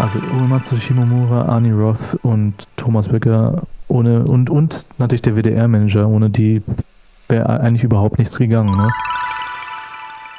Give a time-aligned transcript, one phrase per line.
[0.00, 6.30] Also Uematsu Shimomura, Arnie Roth und Thomas Becker ohne und, und natürlich der WDR-Manager, ohne
[6.30, 6.62] die
[7.28, 8.78] wäre eigentlich überhaupt nichts gegangen.
[8.78, 8.90] Ne?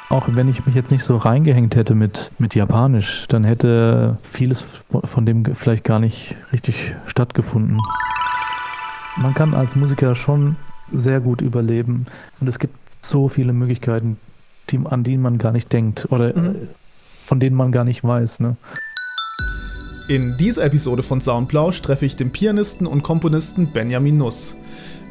[0.10, 4.82] Auch wenn ich mich jetzt nicht so reingehängt hätte mit, mit Japanisch, dann hätte vieles
[5.04, 7.78] von dem vielleicht gar nicht richtig stattgefunden.
[9.18, 10.56] Man kann als Musiker schon
[10.92, 12.08] sehr gut überleben
[12.40, 12.76] und es gibt
[13.06, 14.18] so viele Möglichkeiten,
[14.72, 16.56] die, an die man gar nicht denkt oder mhm.
[17.22, 18.40] von denen man gar nicht weiß.
[18.40, 18.56] Ne?
[20.08, 24.56] In dieser Episode von Soundplausch treffe ich den Pianisten und Komponisten Benjamin Nuss.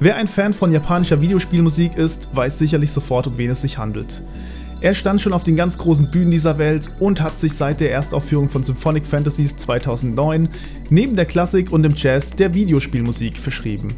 [0.00, 4.22] Wer ein Fan von japanischer Videospielmusik ist, weiß sicherlich sofort, um wen es sich handelt.
[4.80, 7.92] Er stand schon auf den ganz großen Bühnen dieser Welt und hat sich seit der
[7.92, 10.48] Erstaufführung von Symphonic Fantasies 2009
[10.90, 13.94] neben der Klassik und dem Jazz der Videospielmusik verschrieben.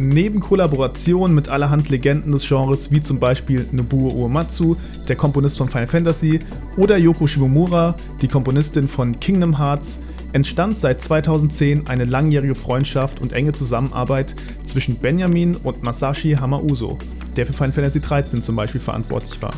[0.00, 4.76] Neben Kollaborationen mit allerhand Legenden des Genres, wie zum Beispiel Nobuo Uematsu,
[5.08, 6.38] der Komponist von Final Fantasy,
[6.76, 9.98] oder Yoko Shimomura, die Komponistin von Kingdom Hearts,
[10.32, 16.98] entstand seit 2010 eine langjährige Freundschaft und enge Zusammenarbeit zwischen Benjamin und Masashi Hamauso,
[17.36, 19.54] der für Final Fantasy XIII zum Beispiel verantwortlich war.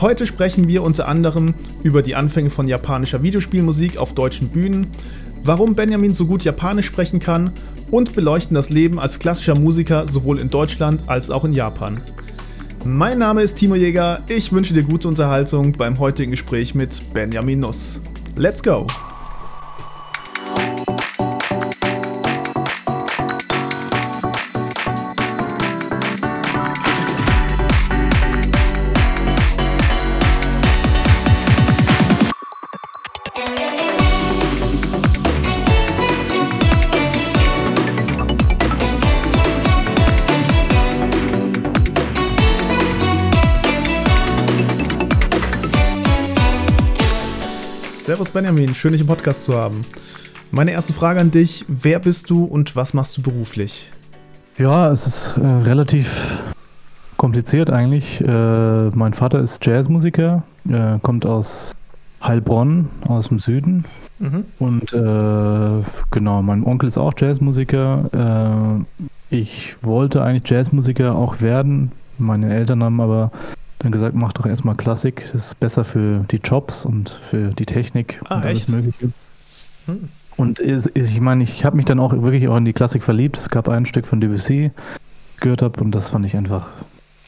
[0.00, 4.88] Heute sprechen wir unter anderem über die Anfänge von japanischer Videospielmusik auf deutschen Bühnen,
[5.44, 7.52] warum Benjamin so gut Japanisch sprechen kann
[7.90, 12.00] und beleuchten das Leben als klassischer Musiker sowohl in Deutschland als auch in Japan.
[12.84, 17.60] Mein Name ist Timo Jäger, ich wünsche dir gute Unterhaltung beim heutigen Gespräch mit Benjamin
[17.60, 18.00] Nuss.
[18.34, 18.86] Let's go!
[48.42, 49.84] Benjamin, schön dich im Podcast zu haben.
[50.50, 53.88] Meine erste Frage an dich, wer bist du und was machst du beruflich?
[54.58, 56.42] Ja, es ist äh, relativ
[57.16, 58.20] kompliziert eigentlich.
[58.20, 61.76] Äh, mein Vater ist Jazzmusiker, äh, kommt aus
[62.20, 63.84] Heilbronn, aus dem Süden.
[64.18, 64.44] Mhm.
[64.58, 68.82] Und äh, genau, mein Onkel ist auch Jazzmusiker.
[69.30, 71.92] Äh, ich wollte eigentlich Jazzmusiker auch werden.
[72.18, 73.30] Meine Eltern haben aber
[73.82, 77.66] dann gesagt, mach doch erstmal Klassik, das ist besser für die Jobs und für die
[77.66, 78.68] Technik ah, und alles echt?
[78.68, 79.10] Mögliche.
[79.86, 80.08] Hm.
[80.36, 83.36] Und ich meine, ich habe mich dann auch wirklich auch in die Klassik verliebt.
[83.36, 84.70] Es gab ein Stück von Debussy,
[85.40, 86.68] gehört habe und das fand ich einfach,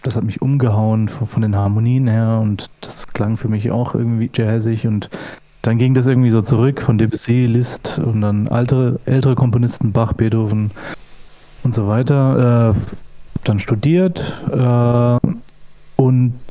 [0.03, 3.95] das hat mich umgehauen von, von den Harmonien her und das klang für mich auch
[3.95, 5.11] irgendwie jazzig und
[5.63, 10.13] dann ging das irgendwie so zurück von Debussy, Liszt und dann ältere, ältere Komponisten, Bach,
[10.13, 10.71] Beethoven
[11.63, 12.75] und so weiter.
[12.75, 12.99] Äh,
[13.45, 15.19] dann studiert, äh,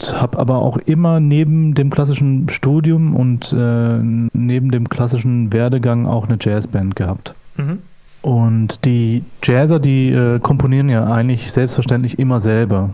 [0.04, 4.00] und habe aber auch immer neben dem klassischen Studium und äh,
[4.34, 7.34] neben dem klassischen Werdegang auch eine Jazzband gehabt.
[7.58, 7.80] Mhm.
[8.22, 12.94] Und die Jazzer, die äh, komponieren ja eigentlich selbstverständlich immer selber.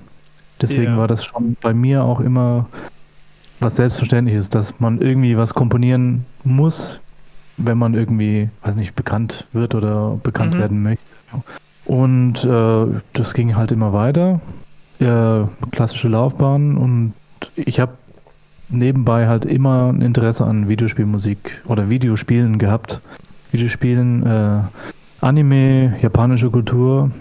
[0.62, 0.98] Deswegen yeah.
[0.98, 2.68] war das schon bei mir auch immer
[3.62, 7.00] was Selbstverständliches, dass man irgendwie was komponieren muss,
[7.58, 10.60] wenn man irgendwie, weiß nicht, bekannt wird oder bekannt mhm.
[10.60, 11.06] werden möchte.
[11.86, 14.42] Und äh, das ging halt immer weiter
[15.00, 17.14] äh, klassische Laufbahn und
[17.56, 17.94] ich habe
[18.70, 23.02] nebenbei halt immer ein Interesse an Videospielmusik oder Videospielen gehabt.
[23.52, 24.62] Videospielen, äh,
[25.22, 27.12] Anime, japanische Kultur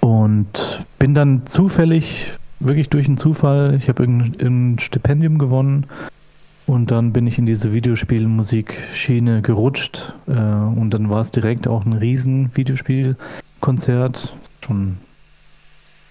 [0.00, 5.86] und bin dann zufällig, wirklich durch einen Zufall, ich habe irgendein Stipendium gewonnen
[6.66, 11.84] und dann bin ich in diese Videospielmusik-Schiene gerutscht äh, und dann war es direkt auch
[11.84, 14.96] ein riesen Videospielkonzert, schon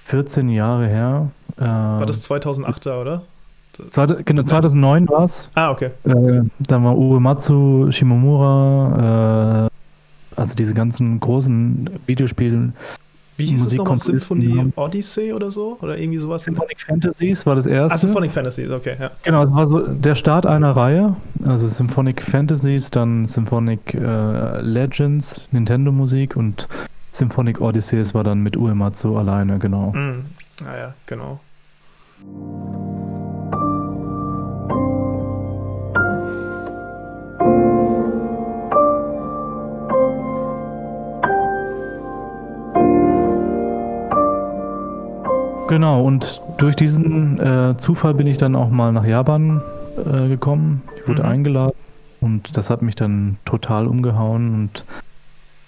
[0.09, 1.30] 14 Jahre her.
[1.58, 3.22] Äh, war das 2008er, oder?
[3.92, 5.52] Zweite, genau, 2009 war es.
[5.53, 5.92] Ah, okay.
[6.03, 12.74] Äh, dann war Uematsu, Shimomura, äh, also diese ganzen großen Videospiele.
[13.38, 13.98] Wie hieß Musik es nochmal?
[14.00, 15.78] Symphony Odyssey oder so?
[15.81, 16.44] Oder irgendwie sowas?
[16.44, 17.96] Symphonic Fantasies war das erste.
[17.96, 19.12] Ah, Symphonic Fantasies, okay, ja.
[19.24, 21.16] Genau, es war so der Start einer Reihe.
[21.46, 26.68] Also Symphonic Fantasies, dann Symphonic äh, Legends, Nintendo-Musik und
[27.12, 29.92] Symphonic Odysseys war dann mit Uematsu alleine, genau.
[29.92, 30.26] Mm.
[30.66, 31.40] Ah ja, genau.
[45.70, 49.62] Genau, und durch diesen äh, Zufall bin ich dann auch mal nach Japan
[49.98, 50.82] äh, gekommen.
[50.96, 51.30] Ich wurde mhm.
[51.30, 51.78] eingeladen
[52.22, 54.84] und das hat mich dann total umgehauen und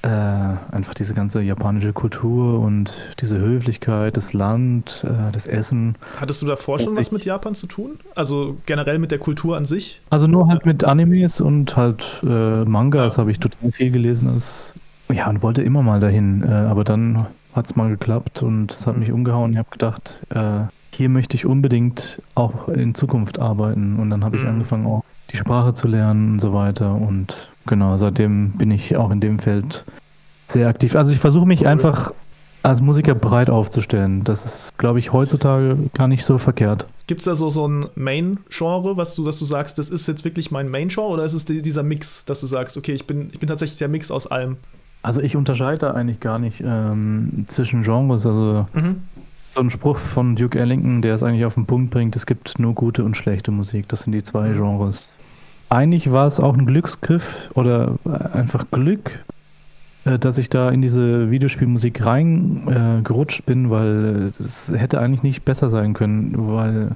[0.03, 5.95] äh, einfach diese ganze japanische Kultur und diese Höflichkeit, das Land, äh, das Essen.
[6.19, 7.99] Hattest du davor schon was mit Japan zu tun?
[8.15, 10.01] Also generell mit der Kultur an sich?
[10.09, 13.21] Also nur halt mit Animes und halt äh, Mangas ja.
[13.21, 14.29] habe ich total viel gelesen.
[14.33, 14.73] Das,
[15.11, 16.43] ja, und wollte immer mal dahin.
[16.43, 19.51] Äh, aber dann hat es mal geklappt und es hat mich umgehauen.
[19.51, 20.61] Ich habe gedacht, äh,
[20.93, 23.99] hier möchte ich unbedingt auch in Zukunft arbeiten.
[23.99, 24.49] Und dann habe ich mhm.
[24.49, 26.93] angefangen auch die Sprache zu lernen und so weiter.
[26.93, 29.85] Und genau, seitdem bin ich auch in dem Feld
[30.45, 30.95] sehr aktiv.
[30.95, 32.11] Also ich versuche mich einfach
[32.63, 34.23] als Musiker breit aufzustellen.
[34.23, 36.87] Das ist, glaube ich, heutzutage gar nicht so verkehrt.
[37.07, 40.23] Gibt es da so, so ein Main-Genre, was du, dass du sagst, das ist jetzt
[40.25, 43.29] wirklich mein Main-Genre oder ist es die, dieser Mix, dass du sagst, okay, ich bin,
[43.31, 44.57] ich bin tatsächlich der Mix aus allem?
[45.01, 48.27] Also ich unterscheide eigentlich gar nicht ähm, zwischen Genres.
[48.27, 49.01] Also mhm.
[49.49, 52.59] so ein Spruch von Duke Ellington, der es eigentlich auf den Punkt bringt, es gibt
[52.59, 53.87] nur gute und schlechte Musik.
[53.87, 54.51] Das sind die zwei.
[54.51, 55.09] Genres
[55.71, 57.95] eigentlich war es auch ein Glücksgriff oder
[58.33, 59.23] einfach Glück,
[60.05, 65.45] äh, dass ich da in diese Videospielmusik reingerutscht äh, bin, weil es hätte eigentlich nicht
[65.45, 66.91] besser sein können, weil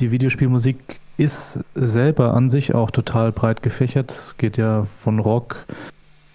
[0.00, 0.76] die Videospielmusik
[1.16, 4.10] ist selber an sich auch total breit gefächert.
[4.10, 5.64] Es geht ja von Rock,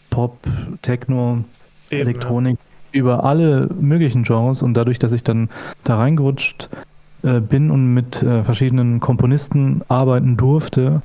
[0.09, 0.37] Pop,
[0.81, 1.43] Techno,
[1.89, 2.57] Eben, Elektronik
[2.93, 2.99] ja.
[2.99, 5.49] über alle möglichen Genres und dadurch, dass ich dann
[5.83, 6.69] da reingerutscht
[7.23, 11.01] äh, bin und mit äh, verschiedenen Komponisten arbeiten durfte,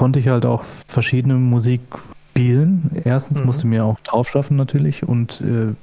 [0.00, 1.82] konnte ich halt auch verschiedene Musik
[2.30, 2.90] spielen.
[3.04, 3.44] Erstens mhm.
[3.44, 5.74] musste mir auch draufschaffen natürlich und äh,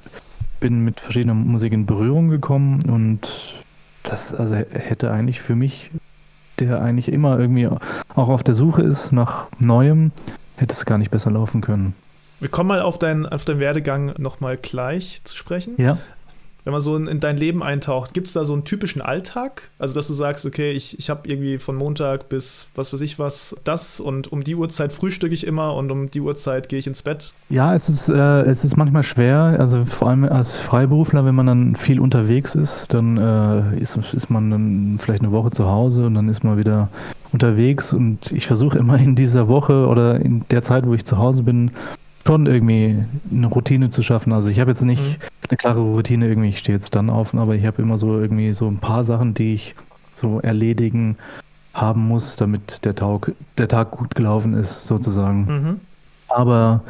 [0.58, 3.54] bin mit verschiedener Musik in Berührung gekommen und
[4.02, 5.92] das also hätte eigentlich für mich,
[6.58, 10.10] der eigentlich immer irgendwie auch auf der Suche ist nach Neuem,
[10.56, 11.94] hätte es gar nicht besser laufen können.
[12.40, 15.74] Wir kommen mal auf, dein, auf deinen Werdegang nochmal gleich zu sprechen.
[15.76, 15.96] Ja
[16.64, 19.70] wenn man so in, in dein Leben eintaucht, gibt es da so einen typischen Alltag?
[19.78, 23.18] Also, dass du sagst, okay, ich, ich habe irgendwie von Montag bis was weiß ich
[23.18, 26.86] was das und um die Uhrzeit frühstücke ich immer und um die Uhrzeit gehe ich
[26.86, 27.32] ins Bett?
[27.48, 31.46] Ja, es ist, äh, es ist manchmal schwer, also vor allem als Freiberufler, wenn man
[31.46, 36.06] dann viel unterwegs ist, dann äh, ist, ist man dann vielleicht eine Woche zu Hause
[36.06, 36.88] und dann ist man wieder
[37.32, 41.18] unterwegs und ich versuche immer in dieser Woche oder in der Zeit, wo ich zu
[41.18, 41.70] Hause bin,
[42.28, 44.34] schon irgendwie eine Routine zu schaffen.
[44.34, 45.16] Also ich habe jetzt nicht mhm.
[45.48, 48.52] eine klare Routine irgendwie, ich stehe jetzt dann auf, aber ich habe immer so irgendwie
[48.52, 49.74] so ein paar Sachen, die ich
[50.12, 51.16] so erledigen
[51.72, 55.46] haben muss, damit der Tag, der Tag gut gelaufen ist, sozusagen.
[55.46, 55.80] Mhm.
[56.28, 56.82] Aber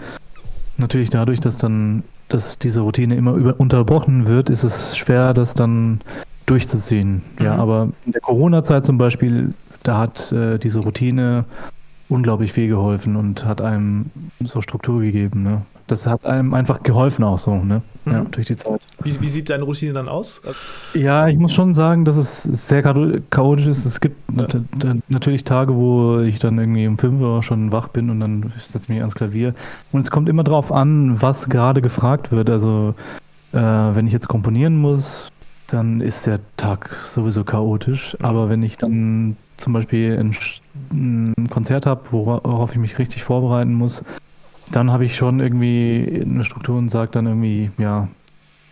[0.77, 5.55] natürlich dadurch, dass dann dass diese Routine immer über, unterbrochen wird, ist es schwer, das
[5.55, 6.01] dann
[6.47, 7.23] durchzuziehen.
[7.39, 7.45] Mhm.
[7.45, 9.55] Ja, aber in der Corona-Zeit zum Beispiel,
[9.85, 11.45] da hat äh, diese Routine
[12.09, 14.07] unglaublich viel geholfen und hat einem
[14.41, 15.43] so Struktur gegeben.
[15.43, 15.63] Ne?
[15.89, 17.83] Das hat einem einfach geholfen auch so, ne?
[18.05, 18.13] Mhm.
[18.13, 18.83] Ja, durch die Zeit.
[19.03, 20.43] Wie, wie, sieht deine Routine dann aus?
[20.93, 23.87] Ja, ich muss schon sagen, dass es sehr chaotisch ist.
[23.87, 24.95] Es gibt ja.
[25.09, 28.81] natürlich Tage, wo ich dann irgendwie um 5 Uhr schon wach bin und dann setze
[28.85, 29.55] ich mich ans Klavier.
[29.91, 32.51] Und es kommt immer darauf an, was gerade gefragt wird.
[32.51, 32.95] Also
[33.53, 35.31] äh, wenn ich jetzt komponieren muss,
[35.69, 38.17] dann ist der Tag sowieso chaotisch.
[38.21, 44.05] Aber wenn ich dann zum Beispiel ein, Konzert habe, worauf ich mich richtig vorbereiten muss,
[44.73, 48.09] dann habe ich schon irgendwie eine Struktur und sage dann irgendwie, ja,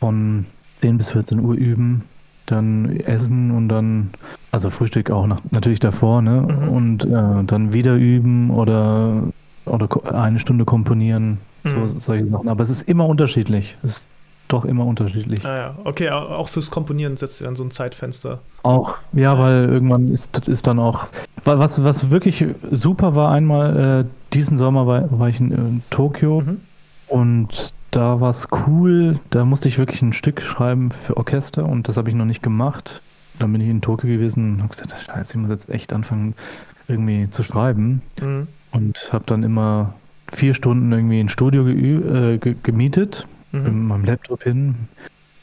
[0.00, 0.46] von
[0.80, 2.04] 10 bis 14 Uhr üben,
[2.46, 4.10] dann essen und dann,
[4.52, 6.42] also Frühstück auch nach, natürlich davor, ne?
[6.42, 6.68] Mhm.
[6.68, 9.24] Und äh, dann wieder üben oder,
[9.64, 11.68] oder eine Stunde komponieren, mhm.
[11.68, 12.48] so, solche Sachen.
[12.48, 13.76] Aber es ist immer unterschiedlich.
[13.82, 14.06] Es
[14.48, 15.44] doch immer unterschiedlich.
[15.44, 18.40] Ah ja, okay, auch fürs Komponieren setzt ihr dann so ein Zeitfenster.
[18.62, 19.38] Auch, ja, ja.
[19.38, 21.06] weil irgendwann ist, ist dann auch,
[21.44, 26.42] was, was wirklich super war einmal, äh, diesen Sommer war, war ich in, in Tokio
[26.42, 26.60] mhm.
[27.08, 31.88] und da war es cool, da musste ich wirklich ein Stück schreiben für Orchester und
[31.88, 33.02] das habe ich noch nicht gemacht.
[33.38, 36.34] Dann bin ich in Tokio gewesen und habe gesagt, scheiße, ich muss jetzt echt anfangen
[36.88, 38.48] irgendwie zu schreiben mhm.
[38.72, 39.94] und habe dann immer
[40.30, 43.26] vier Stunden irgendwie ein Studio äh, gemietet
[43.58, 43.64] mhm.
[43.64, 44.74] mit meinem Laptop hin,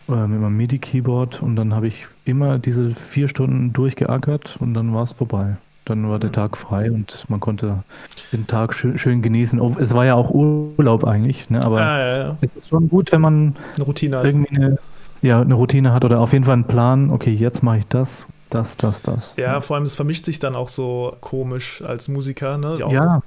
[0.10, 4.94] äh, mit meinem MIDI-Keyboard und dann habe ich immer diese vier Stunden durchgeackert und dann
[4.94, 5.58] war es vorbei.
[5.86, 6.34] Dann war der mhm.
[6.34, 7.84] Tag frei und man konnte
[8.32, 9.60] den Tag schön, schön genießen.
[9.80, 11.64] Es war ja auch Urlaub eigentlich, ne?
[11.64, 12.38] aber ah, ja, ja.
[12.42, 14.26] es ist schon gut, wenn man eine Routine hat.
[14.26, 14.78] Irgendwie eine,
[15.22, 18.28] ja, eine Routine hat oder auf jeden Fall einen Plan, okay, jetzt mache ich das,
[18.50, 19.36] das, das, das.
[19.36, 22.58] Ja, vor allem es vermischt sich dann auch so komisch als Musiker.
[22.58, 22.78] Ne?
[22.80, 23.22] Ja, ja,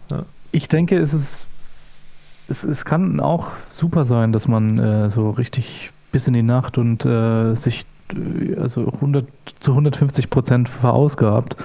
[0.53, 1.49] ich denke, es ist
[2.49, 6.79] es, es kann auch super sein, dass man äh, so richtig bis in die Nacht
[6.79, 9.27] und äh, sich äh, also 100
[9.59, 11.57] zu 150 Prozent verausgabt.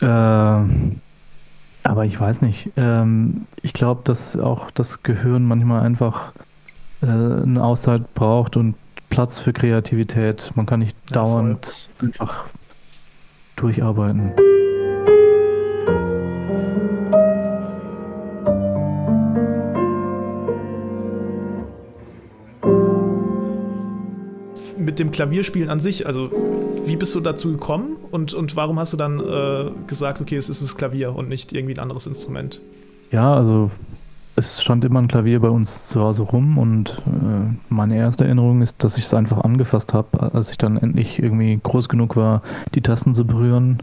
[0.00, 0.06] Äh,
[1.84, 2.70] aber ich weiß nicht.
[2.76, 6.32] Ähm, ich glaube, dass auch das Gehirn manchmal einfach
[7.02, 8.74] äh, eine Auszeit braucht und
[9.08, 10.52] Platz für Kreativität.
[10.54, 11.66] Man kann nicht ja, dauernd
[11.98, 12.08] voll.
[12.08, 12.46] einfach
[13.56, 14.32] durcharbeiten.
[24.98, 26.30] Dem Klavierspielen an sich, also
[26.86, 30.48] wie bist du dazu gekommen und, und warum hast du dann äh, gesagt, okay, es
[30.48, 32.60] ist das Klavier und nicht irgendwie ein anderes Instrument?
[33.10, 33.70] Ja, also
[34.34, 38.62] es stand immer ein Klavier bei uns zu Hause rum und äh, meine erste Erinnerung
[38.62, 42.42] ist, dass ich es einfach angefasst habe, als ich dann endlich irgendwie groß genug war,
[42.74, 43.78] die Tasten zu berühren.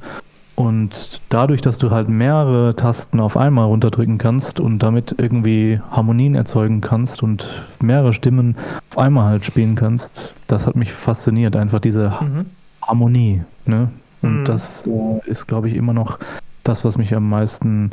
[0.59, 6.35] Und dadurch, dass du halt mehrere Tasten auf einmal runterdrücken kannst und damit irgendwie Harmonien
[6.35, 7.47] erzeugen kannst und
[7.81, 8.57] mehrere Stimmen
[8.91, 12.45] auf einmal halt spielen kannst, das hat mich fasziniert, einfach diese mhm.
[12.81, 13.41] Harmonie.
[13.65, 13.89] Ne?
[14.21, 14.43] Und mhm.
[14.43, 16.19] das äh, ist, glaube ich, immer noch
[16.65, 17.91] das, was mich am meisten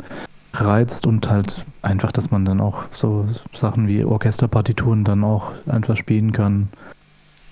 [0.53, 5.95] reizt und halt einfach, dass man dann auch so Sachen wie Orchesterpartituren dann auch einfach
[5.95, 6.67] spielen kann.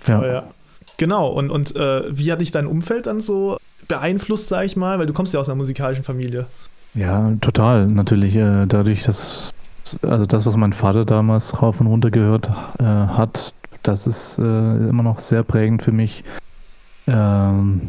[0.07, 0.19] Ja.
[0.19, 0.43] Oh, ja.
[0.97, 3.57] Genau, und, und äh, wie hat dich dein Umfeld dann so
[3.87, 4.99] beeinflusst, sag ich mal?
[4.99, 6.45] Weil du kommst ja aus einer musikalischen Familie.
[6.95, 8.35] Ja, total, natürlich.
[8.35, 9.51] Äh, dadurch, dass,
[10.01, 12.49] also das, was mein Vater damals rauf und runter gehört
[12.79, 14.41] äh, hat, das ist äh,
[14.89, 16.23] immer noch sehr prägend für mich.
[17.07, 17.81] Ähm,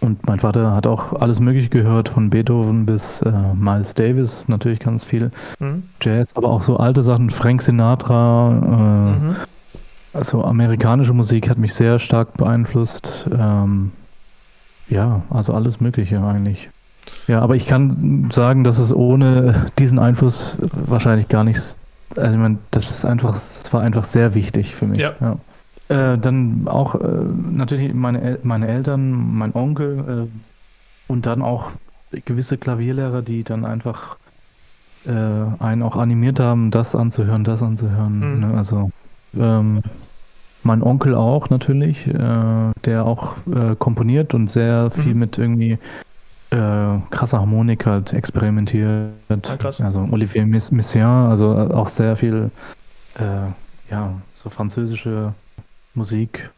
[0.00, 5.04] und mein Vater hat auch alles Mögliche gehört, von Beethoven bis Miles Davis, natürlich ganz
[5.04, 5.30] viel
[5.60, 5.84] mhm.
[6.00, 9.36] Jazz, aber auch so alte Sachen, Frank Sinatra, mhm.
[10.12, 13.28] also amerikanische Musik hat mich sehr stark beeinflusst.
[13.32, 13.92] Ähm,
[14.88, 16.70] ja, also alles Mögliche eigentlich.
[17.26, 21.78] Ja, aber ich kann sagen, dass es ohne diesen Einfluss wahrscheinlich gar nichts,
[22.16, 25.00] also ich meine, das ist einfach, das war einfach sehr wichtig für mich.
[25.00, 25.14] Ja.
[25.20, 25.36] ja.
[25.88, 27.06] Äh, dann auch äh,
[27.52, 31.70] natürlich meine, meine Eltern, mein Onkel äh, und dann auch
[32.24, 34.16] gewisse Klavierlehrer, die dann einfach
[35.06, 38.34] äh, einen auch animiert haben, das anzuhören, das anzuhören.
[38.36, 38.40] Mhm.
[38.40, 38.54] Ne?
[38.56, 38.90] Also
[39.36, 39.82] ähm,
[40.62, 45.20] mein Onkel auch natürlich, äh, der auch äh, komponiert und sehr viel mhm.
[45.20, 45.78] mit irgendwie
[47.10, 49.08] krasser Harmonik halt experimentiert.
[49.30, 52.50] Ah, also Olivier Messiaen, also auch sehr viel,
[53.90, 55.32] ja, so französische
[55.94, 56.50] Musik.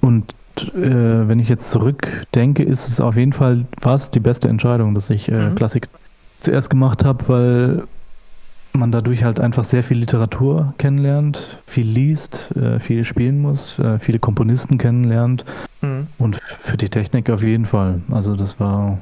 [0.00, 0.34] Und
[0.74, 5.10] äh, wenn ich jetzt zurückdenke, ist es auf jeden Fall fast die beste Entscheidung, dass
[5.10, 5.54] ich äh, mhm.
[5.54, 5.88] Klassik
[6.38, 7.84] zuerst gemacht habe, weil
[8.72, 13.98] man dadurch halt einfach sehr viel Literatur kennenlernt, viel liest, äh, viel spielen muss, äh,
[13.98, 15.44] viele Komponisten kennenlernt
[15.80, 16.06] mhm.
[16.18, 18.00] und für die Technik auf jeden Fall.
[18.10, 18.98] Also das war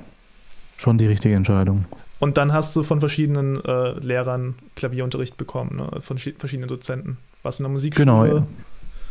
[0.77, 1.85] schon die richtige Entscheidung.
[2.19, 6.01] Und dann hast du von verschiedenen äh, Lehrern Klavierunterricht bekommen, ne?
[6.01, 7.17] von verschiedenen Dozenten.
[7.43, 8.05] Was in der Musikschule?
[8.05, 8.47] Genau, ja.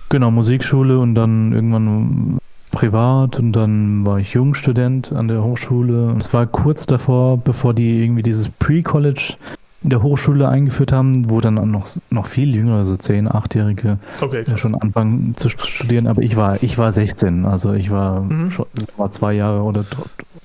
[0.09, 2.39] Genau, Musikschule und dann irgendwann
[2.71, 6.15] privat und dann war ich Jungstudent an der Hochschule.
[6.17, 9.35] Es war kurz davor, bevor die irgendwie dieses Pre-College
[9.81, 14.43] in der Hochschule eingeführt haben, wo dann noch, noch viel jüngere, so 10-, 8-Jährige okay,
[14.57, 16.07] schon anfangen zu studieren.
[16.07, 18.51] Aber ich war, ich war 16, also ich war mhm.
[18.51, 19.85] schon, das war zwei Jahre oder,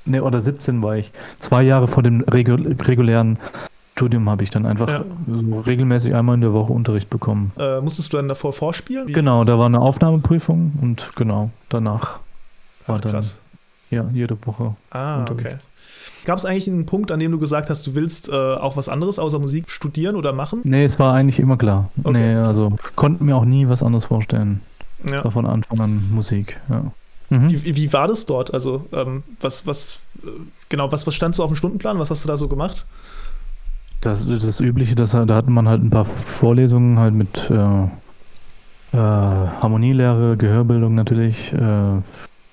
[0.05, 3.39] nee, oder 17 war ich, zwei Jahre vor dem regulären
[3.97, 5.05] Studium habe ich dann einfach ja.
[5.29, 7.53] so regelmäßig einmal in der Woche Unterricht bekommen.
[7.57, 9.07] Äh, musstest du dann davor vorspielen?
[9.07, 12.21] Wie genau, da war eine Aufnahmeprüfung und genau, danach
[12.87, 13.39] war Ach, dann krass.
[13.91, 14.75] ja, jede Woche.
[14.91, 15.47] Ah, Unterricht.
[15.47, 15.57] okay.
[16.25, 18.89] Gab es eigentlich einen Punkt, an dem du gesagt hast, du willst äh, auch was
[18.89, 20.61] anderes außer Musik studieren oder machen?
[20.65, 21.91] Nee, es war eigentlich immer klar.
[22.03, 22.19] Okay.
[22.19, 24.61] Nee, also konnten mir auch nie was anderes vorstellen.
[25.07, 25.17] Ja.
[25.17, 26.93] Es war von Anfang an Musik, ja.
[27.31, 27.51] Mhm.
[27.51, 28.53] Wie, wie, war das dort?
[28.53, 30.29] Also, ähm, was, was, äh,
[30.69, 31.99] genau, was, was stand so auf dem Stundenplan?
[31.99, 32.87] Was hast du da so gemacht?
[34.01, 37.89] Das, das Übliche, das, da hatten man halt ein paar Vorlesungen halt mit äh, äh,
[38.93, 42.01] Harmonielehre, Gehörbildung natürlich, äh,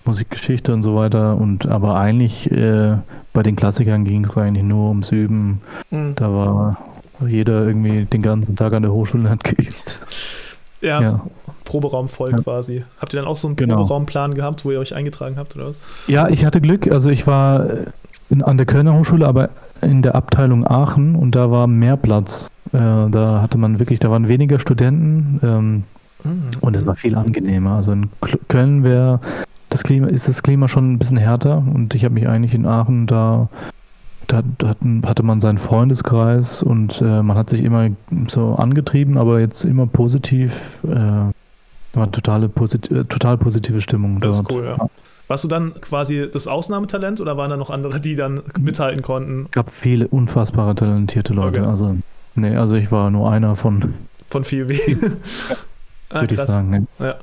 [0.06, 1.38] Musikgeschichte und so weiter.
[1.38, 2.98] Und aber eigentlich äh,
[3.34, 5.62] bei den Klassikern ging es eigentlich nur ums Üben.
[5.90, 6.16] Mhm.
[6.16, 6.78] Da war
[7.28, 10.00] jeder irgendwie den ganzen Tag an der Hochschule hat geübt.
[10.82, 11.22] Ja, ja.
[11.64, 12.38] Proberaum voll ja.
[12.40, 12.84] quasi.
[13.00, 13.78] Habt ihr dann auch so einen genau.
[13.78, 15.76] Proberaumplan gehabt, wo ihr euch eingetragen habt oder was?
[16.08, 16.92] Ja, ich hatte Glück.
[16.92, 17.68] Also ich war
[18.30, 19.50] in, an der Kölner Hochschule, aber
[19.82, 22.48] in der Abteilung Aachen und da war mehr Platz.
[22.74, 25.84] Äh, da hatte man wirklich, da waren weniger Studenten ähm,
[26.24, 26.50] mhm.
[26.62, 27.76] und es war viel angenehmer.
[27.76, 28.10] Also in
[28.48, 29.20] Köln wäre
[29.72, 32.66] das Klima, ist das Klima schon ein bisschen härter und ich habe mich eigentlich in
[32.66, 33.50] Aachen da
[34.28, 34.44] da
[35.06, 37.90] hatte man seinen Freundeskreis und äh, man hat sich immer
[38.28, 40.86] so angetrieben, aber jetzt immer positiv.
[40.86, 41.34] Äh,
[41.94, 44.50] war totale posit äh, total positive Stimmung das dort.
[44.50, 44.88] Ist cool, ja.
[45.28, 49.46] Warst du dann quasi das Ausnahmetalent oder waren da noch andere, die dann mithalten konnten?
[49.46, 51.60] Es gab viele unfassbare talentierte Leute.
[51.60, 51.70] Okay.
[51.70, 51.98] Also,
[52.36, 53.94] nee, also ich war nur einer von.
[54.30, 55.18] Von viel wenigen.
[56.10, 56.88] ah, Würde ich sagen.
[57.00, 57.06] Ja.
[57.06, 57.16] ja.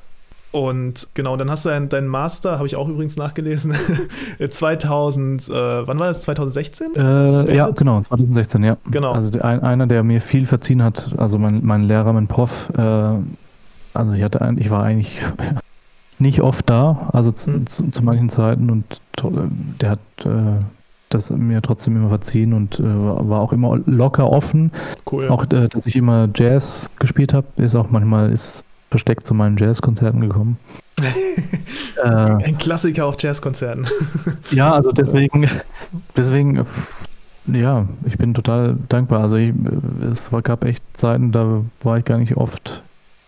[0.50, 3.74] Und genau, dann hast du deinen, deinen Master, habe ich auch übrigens nachgelesen,
[4.48, 6.94] 2000, äh, wann war das, 2016?
[6.94, 8.76] Äh, ja, genau, 2016, ja.
[8.90, 9.12] Genau.
[9.12, 13.12] Also der, einer, der mir viel verziehen hat, also mein, mein Lehrer, mein Prof, äh,
[13.92, 15.18] also ich hatte, ich war eigentlich
[16.18, 17.66] nicht oft da, also zu, mhm.
[17.66, 18.84] zu, zu manchen Zeiten und
[19.80, 20.62] der hat äh,
[21.10, 24.70] das mir trotzdem immer verziehen und äh, war auch immer locker offen.
[25.10, 25.24] Cool.
[25.24, 25.30] Ja.
[25.30, 29.56] Auch, äh, dass ich immer Jazz gespielt habe, ist auch manchmal ist versteckt zu meinen
[29.56, 30.58] Jazzkonzerten gekommen.
[32.02, 33.86] äh, Ein Klassiker auf Jazzkonzerten.
[34.50, 35.48] ja, also deswegen,
[36.16, 36.64] deswegen,
[37.46, 39.20] ja, ich bin total dankbar.
[39.22, 39.52] Also ich,
[40.10, 42.82] es war, gab echt Zeiten, da war ich gar nicht oft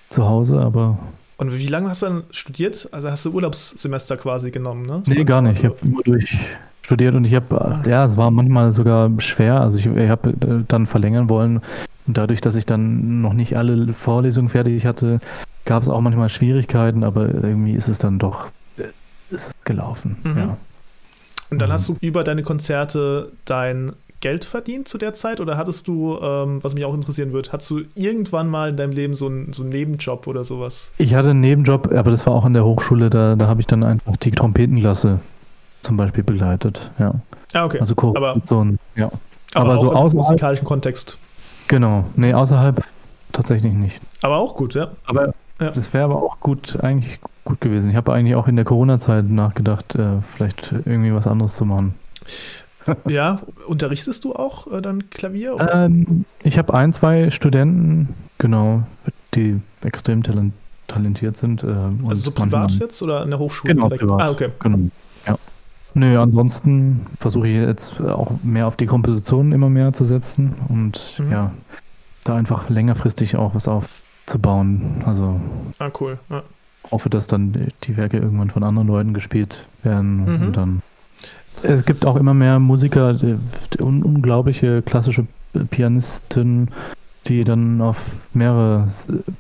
[0.09, 0.99] zu Hause, aber.
[1.37, 2.89] Und wie lange hast du dann studiert?
[2.93, 5.03] Also hast du Urlaubssemester quasi genommen, ne?
[5.05, 5.61] So nee, gar nicht.
[5.61, 6.39] Ich habe immer durch
[6.91, 7.83] studiert und ich habe, ah.
[7.87, 9.61] ja, es war manchmal sogar schwer.
[9.61, 11.61] Also ich, ich habe äh, dann verlängern wollen.
[12.11, 15.21] Und dadurch, dass ich dann noch nicht alle Vorlesungen fertig hatte,
[15.65, 18.49] gab es auch manchmal Schwierigkeiten, aber irgendwie ist es dann doch
[18.79, 18.83] äh,
[19.31, 20.17] ist gelaufen.
[20.25, 20.37] Mhm.
[20.37, 20.57] Ja.
[21.51, 21.73] Und dann mhm.
[21.73, 26.59] hast du über deine Konzerte dein Geld verdient zu der Zeit oder hattest du, ähm,
[26.65, 29.63] was mich auch interessieren wird, hattest du irgendwann mal in deinem Leben so einen, so
[29.63, 30.91] einen Nebenjob oder sowas?
[30.99, 33.69] Ich hatte einen Nebenjob, aber das war auch an der Hochschule, da, da habe ich
[33.69, 35.21] dann einfach die Trompetenklasse
[35.81, 37.15] zum Beispiel begleitet, ja.
[37.53, 37.79] Ah, okay.
[37.79, 39.13] Also Korruption, ja.
[39.55, 41.17] Aber, aber so im musikalischen Kontext.
[41.71, 42.83] Genau, nee, außerhalb
[43.31, 44.03] tatsächlich nicht.
[44.23, 44.91] Aber auch gut, ja.
[45.07, 45.71] Aber ja.
[45.71, 47.91] das wäre aber auch gut, eigentlich gut gewesen.
[47.91, 51.95] Ich habe eigentlich auch in der Corona-Zeit nachgedacht, äh, vielleicht irgendwie was anderes zu machen.
[53.07, 55.59] ja, unterrichtest du auch äh, dann Klavier?
[55.73, 58.83] Ähm, ich habe ein, zwei Studenten, genau,
[59.35, 60.55] die extrem talent
[60.89, 61.63] talentiert sind.
[61.63, 61.69] Äh,
[62.09, 63.77] also so privat jetzt oder in der Hochschule?
[63.77, 64.01] Genau, direkt?
[64.01, 64.21] privat.
[64.23, 64.49] Ah, okay.
[64.59, 64.91] Genau,
[65.25, 65.39] ja.
[65.95, 71.17] Nö, ansonsten versuche ich jetzt auch mehr auf die Komposition immer mehr zu setzen und
[71.19, 71.33] mhm.
[71.33, 71.53] ja,
[72.25, 75.03] da einfach längerfristig auch was aufzubauen.
[75.05, 75.41] Also
[75.79, 76.19] ah, cool.
[76.29, 76.43] Ja.
[76.91, 80.47] hoffe, dass dann die Werke irgendwann von anderen Leuten gespielt werden mhm.
[80.47, 80.83] und dann
[81.63, 83.17] es gibt auch immer mehr Musiker,
[83.79, 85.27] unglaubliche klassische
[85.71, 86.69] Pianisten,
[87.27, 88.87] die dann auf mehrere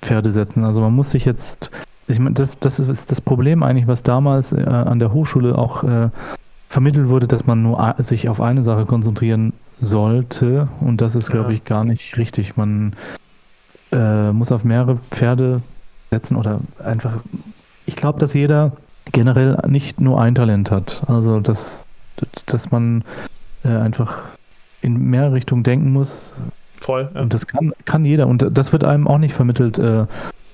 [0.02, 0.64] Pferde setzen.
[0.64, 1.70] Also man muss sich jetzt,
[2.10, 5.84] ich meine, das, das ist das Problem eigentlich, was damals äh, an der Hochschule auch
[5.84, 6.08] äh,
[6.68, 10.68] vermittelt wurde, dass man nur sich auf eine Sache konzentrieren sollte.
[10.80, 12.56] Und das ist, glaube ich, gar nicht richtig.
[12.56, 12.92] Man
[13.92, 15.62] äh, muss auf mehrere Pferde
[16.10, 17.14] setzen oder einfach.
[17.86, 18.72] Ich glaube, dass jeder
[19.12, 21.02] generell nicht nur ein Talent hat.
[21.08, 21.86] Also, dass,
[22.46, 23.02] dass man
[23.64, 24.18] äh, einfach
[24.80, 26.42] in mehrere Richtungen denken muss.
[26.78, 27.10] Voll.
[27.14, 27.20] Ja.
[27.20, 28.26] Und das kann, kann jeder.
[28.28, 29.78] Und das wird einem auch nicht vermittelt.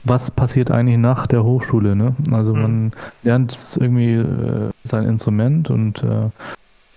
[0.06, 1.96] Was passiert eigentlich nach der Hochschule.
[1.96, 2.14] Ne?
[2.30, 2.62] Also mhm.
[2.62, 2.90] man
[3.24, 6.30] lernt irgendwie äh, sein Instrument und äh,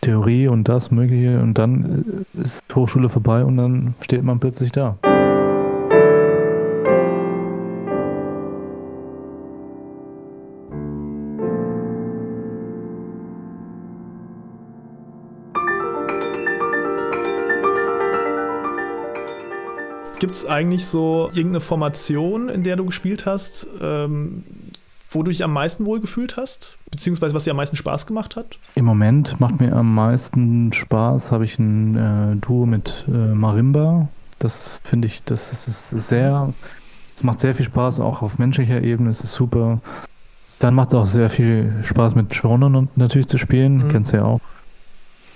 [0.02, 2.06] Theorie und das Mögliche und dann
[2.38, 4.98] äh, ist Hochschule vorbei und dann steht man plötzlich da.
[20.30, 24.44] Gibt es eigentlich so irgendeine Formation, in der du gespielt hast, ähm,
[25.10, 26.78] wo du dich am meisten wohlgefühlt hast?
[26.92, 28.60] Beziehungsweise was dir am meisten Spaß gemacht hat?
[28.76, 34.08] Im Moment macht mir am meisten Spaß, habe ich ein äh, Duo mit äh, Marimba.
[34.38, 36.54] Das finde ich, das ist sehr,
[37.16, 39.82] es macht sehr viel Spaß, auch auf menschlicher Ebene, es ist super.
[40.60, 43.88] Dann macht es auch sehr viel Spaß mit Shonen natürlich zu spielen, mhm.
[43.88, 44.42] kennst du ja auch.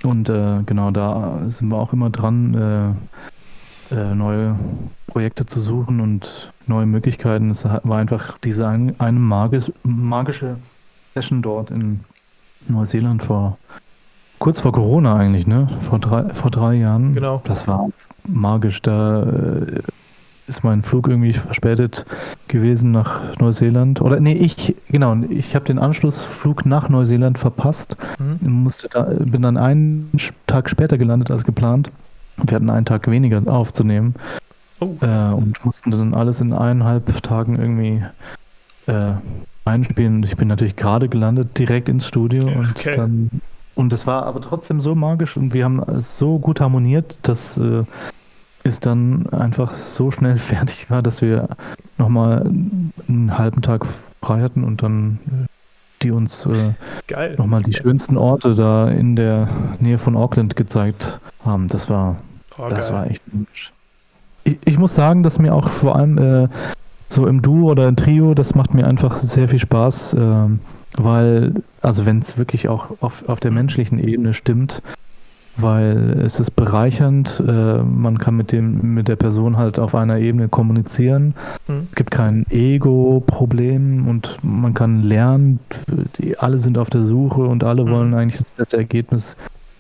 [0.04, 3.24] Und äh, genau, da sind wir auch immer dran, äh,
[3.94, 4.58] äh, neue
[5.08, 7.50] Projekte zu suchen und neue Möglichkeiten.
[7.50, 10.58] Es war einfach diese ein, eine magisch, magische
[11.14, 12.02] Session dort in
[12.68, 13.58] Neuseeland vor
[14.40, 15.70] kurz vor Corona eigentlich, ne?
[15.80, 17.14] Vor drei, vor drei Jahren.
[17.14, 17.42] Genau.
[17.46, 17.88] Das war
[18.28, 18.82] magisch.
[18.82, 19.82] Da äh,
[20.48, 22.04] ist mein Flug irgendwie verspätet
[22.50, 24.02] gewesen nach Neuseeland.
[24.02, 27.96] Oder nee, ich, genau, ich habe den Anschlussflug nach Neuseeland verpasst.
[28.20, 28.64] Mhm.
[28.64, 30.12] Musste da, bin dann einen
[30.46, 31.92] Tag später gelandet als geplant.
[32.38, 34.16] Wir hatten einen Tag weniger aufzunehmen
[34.80, 34.96] oh.
[35.02, 38.04] äh, und mussten dann alles in eineinhalb Tagen irgendwie
[38.88, 39.14] äh,
[39.66, 40.16] einspielen.
[40.16, 42.58] Und ich bin natürlich gerade gelandet, direkt ins Studio okay.
[42.58, 43.30] und dann
[43.76, 47.58] und es war aber trotzdem so magisch und wir haben es so gut harmoniert, dass
[47.58, 47.84] äh,
[48.64, 51.50] es dann einfach so schnell fertig war, dass wir
[51.98, 52.42] nochmal
[53.08, 55.20] einen halben Tag frei hatten und dann
[56.04, 59.48] die uns äh, nochmal die schönsten Orte da in der
[59.80, 61.68] Nähe von Auckland gezeigt haben.
[61.68, 62.18] Das war,
[62.58, 62.98] oh, das geil.
[62.98, 63.22] war echt
[64.44, 66.48] ich, ich, muss sagen, dass mir auch vor allem äh,
[67.10, 70.48] so im Duo oder im Trio, das macht mir einfach sehr viel Spaß, äh,
[70.98, 74.82] weil, also wenn es wirklich auch auf, auf der menschlichen Ebene stimmt,
[75.56, 80.18] weil es ist bereichernd, äh, man kann mit dem mit der Person halt auf einer
[80.18, 81.36] Ebene kommunizieren.
[81.68, 81.88] Mhm.
[81.92, 85.60] Es gibt kein Ego-Problem und man kann lernen.
[86.18, 87.92] Die, alle sind auf der Suche und alle mhm.
[87.92, 89.36] wollen eigentlich das beste Ergebnis.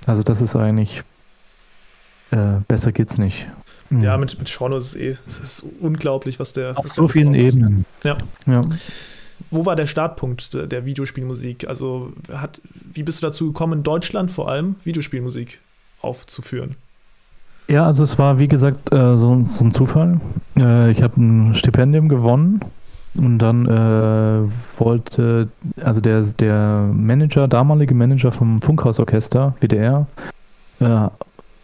[0.05, 1.03] Also das ist eigentlich
[2.31, 3.47] äh, besser geht's nicht.
[4.01, 6.77] Ja, mit, mit Sean ist es eh, es ist unglaublich, was der.
[6.77, 7.85] Auf so vielen Ebenen.
[8.03, 8.17] Ja.
[8.45, 8.61] ja.
[9.51, 11.67] Wo war der Startpunkt der, Videospielmusik?
[11.67, 15.59] Also, hat, wie bist du dazu gekommen, in Deutschland vor allem Videospielmusik
[16.01, 16.75] aufzuführen?
[17.67, 20.19] Ja, also es war wie gesagt äh, so, so, ein Zufall.
[20.57, 22.59] Äh, ich habe ein Stipendium gewonnen
[23.15, 25.47] Und dann äh, wollte,
[25.81, 30.07] also der, der Manager, damalige Manager vom Funkhausorchester, WDR,
[30.79, 31.07] äh,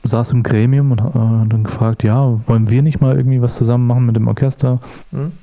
[0.04, 3.86] saß im Gremium und äh, dann gefragt, ja, wollen wir nicht mal irgendwie was zusammen
[3.86, 4.80] machen mit dem Orchester?
[5.12, 5.34] Mhm.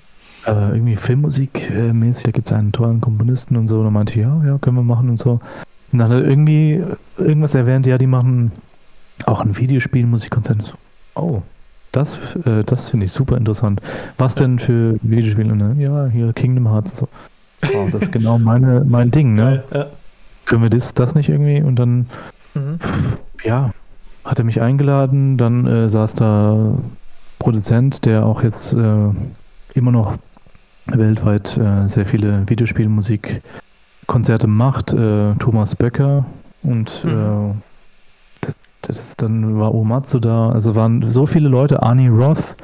[0.46, 3.78] Äh, irgendwie Filmmusik äh, mäßig, da gibt es einen tollen Komponisten und so.
[3.78, 5.40] Und dann meinte ich, ja, ja, können wir machen und so.
[5.92, 6.82] Und dann hat er irgendwie
[7.18, 8.52] irgendwas erwähnt, ja, die machen
[9.24, 10.62] auch ein Videospiel, Musikkonzert.
[10.62, 10.76] So,
[11.14, 11.42] oh,
[11.90, 13.80] das, äh, das finde ich super interessant.
[14.18, 15.56] Was denn für Videospiele?
[15.56, 15.74] Ne?
[15.78, 16.96] Ja, hier Kingdom Hearts.
[16.96, 17.08] So.
[17.62, 19.34] Wow, das ist genau meine, mein Ding.
[19.34, 19.64] Ne?
[19.72, 19.86] Ja.
[20.44, 21.60] Können wir das, das nicht irgendwie?
[21.62, 22.06] Und dann,
[22.54, 22.78] mhm.
[23.42, 23.72] ja,
[24.24, 25.38] hat er mich eingeladen.
[25.38, 26.78] Dann äh, saß da
[27.38, 29.08] Produzent, der auch jetzt äh,
[29.74, 30.16] immer noch
[30.86, 34.92] weltweit äh, sehr viele Videospielmusikkonzerte macht.
[34.92, 36.26] Äh, Thomas Böcker
[36.62, 37.10] und mhm.
[37.10, 37.54] Äh,
[38.82, 42.56] das, dann war Omatsu da, also waren so viele Leute, Arnie Roth,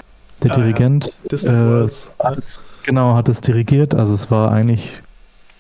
[0.43, 1.83] der ah, Dirigent, ja.
[1.83, 1.89] äh,
[2.23, 5.03] hat es, genau, hat es dirigiert, also es war eigentlich,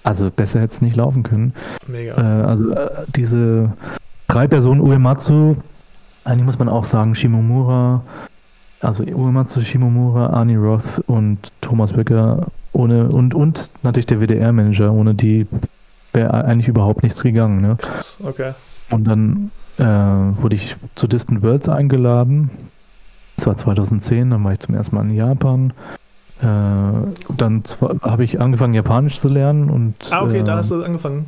[0.04, 1.52] also besser hätte es nicht laufen können.
[1.88, 2.14] Mega.
[2.16, 3.72] Äh, also äh, diese
[4.28, 5.56] drei Personen, Uematsu,
[6.24, 8.02] eigentlich muss man auch sagen, Shimomura,
[8.82, 15.14] also Uematsu, Shimomura, Arnie Roth und Thomas Becker ohne und, und natürlich der WDR-Manager, ohne
[15.14, 15.46] die
[16.12, 17.60] wäre eigentlich überhaupt nichts gegangen.
[17.60, 17.76] Ne?
[17.78, 18.52] Krass, okay.
[18.90, 22.50] Und dann äh, wurde ich zu Distant Worlds eingeladen.
[23.36, 25.72] Das war 2010, dann war ich zum ersten Mal in Japan.
[26.40, 27.62] Äh, dann
[28.02, 29.70] habe ich angefangen, Japanisch zu lernen.
[29.70, 31.26] Und, ah, okay, äh, da hast du angefangen.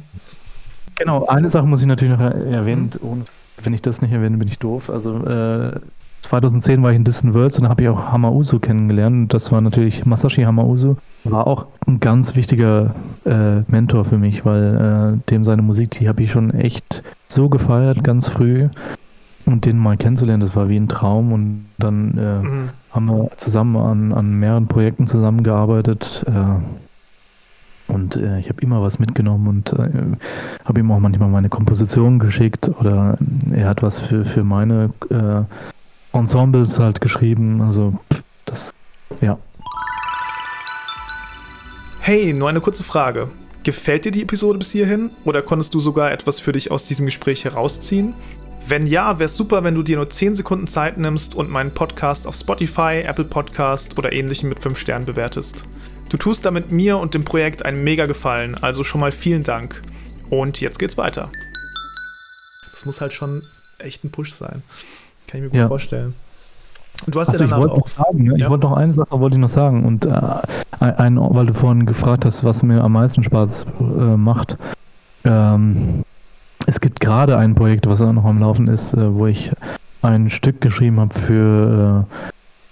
[0.97, 2.91] Genau, eine Sache muss ich natürlich noch erwähnen.
[3.01, 3.25] Mhm.
[3.63, 4.91] wenn ich das nicht erwähne, bin ich doof.
[4.91, 5.25] Also
[6.25, 9.33] 2010 äh, war ich in Distant Worlds und habe ich auch Hamauzu kennengelernt.
[9.33, 10.97] Das war natürlich Masashi Hamauzu.
[11.25, 16.09] War auch ein ganz wichtiger äh, Mentor für mich, weil äh, dem seine Musik, die
[16.09, 18.69] habe ich schon echt so gefeiert, ganz früh.
[19.47, 21.33] Und den mal kennenzulernen, das war wie ein Traum.
[21.33, 22.69] Und dann äh, mhm.
[22.91, 26.25] haben wir zusammen an, an mehreren Projekten zusammengearbeitet.
[26.27, 26.63] Äh,
[27.93, 29.91] und äh, ich habe immer was mitgenommen und äh,
[30.65, 33.19] habe ihm auch manchmal meine Komposition geschickt oder
[33.53, 34.91] er hat was für, für meine
[36.15, 37.61] Ensembles halt geschrieben.
[37.61, 37.99] Also
[38.45, 38.71] das,
[39.21, 39.39] ja.
[42.01, 43.31] Hey, nur eine kurze Frage.
[43.65, 47.07] Gefällt dir die Episode bis hierhin oder konntest du sogar etwas für dich aus diesem
[47.07, 48.15] Gespräch herausziehen?
[48.67, 51.73] Wenn ja, wäre es super, wenn du dir nur 10 Sekunden Zeit nimmst und meinen
[51.73, 55.65] Podcast auf Spotify, Apple Podcast oder ähnlichem mit 5 Sternen bewertest.
[56.09, 59.83] Du tust damit mir und dem Projekt einen mega Gefallen, also schon mal vielen Dank.
[60.31, 61.31] Und jetzt geht's weiter.
[62.73, 63.43] Das muss halt schon
[63.79, 64.63] echt ein Push sein.
[65.27, 65.69] Kann ich mir gut ja.
[65.69, 66.15] vorstellen.
[67.07, 68.31] Und du hast Achso, ja ich wollte noch sagen, ne?
[68.31, 68.45] ja.
[68.45, 70.11] ich wollte noch eine Sache wollte ich noch sagen und äh,
[70.81, 73.83] ein, weil du vorhin gefragt hast, was mir am meisten Spaß äh,
[74.17, 74.57] macht.
[75.25, 76.05] Ähm,
[76.67, 79.51] es gibt gerade ein Projekt, was auch noch am Laufen ist, äh, wo ich
[80.03, 82.07] ein Stück geschrieben habe für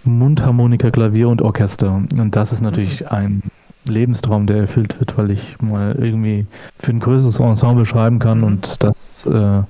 [0.04, 1.94] äh, Mundharmonika, Klavier und Orchester.
[1.94, 3.08] Und das ist natürlich mhm.
[3.08, 3.42] ein
[3.84, 6.46] Lebenstraum, der erfüllt wird, weil ich mal irgendwie
[6.78, 8.44] für ein größeres Ensemble schreiben kann mhm.
[8.44, 9.62] und das äh,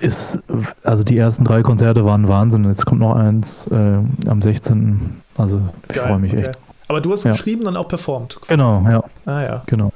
[0.00, 0.38] ist,
[0.82, 2.64] also die ersten drei Konzerte waren Wahnsinn.
[2.64, 5.22] Jetzt kommt noch eins äh, am 16.
[5.36, 6.42] Also ich freue mich okay.
[6.42, 6.58] echt.
[6.88, 7.32] Aber du hast ja.
[7.32, 8.38] geschrieben und auch performt.
[8.48, 9.04] Genau, ja.
[9.24, 9.62] Ah ja.
[9.66, 9.92] Genau.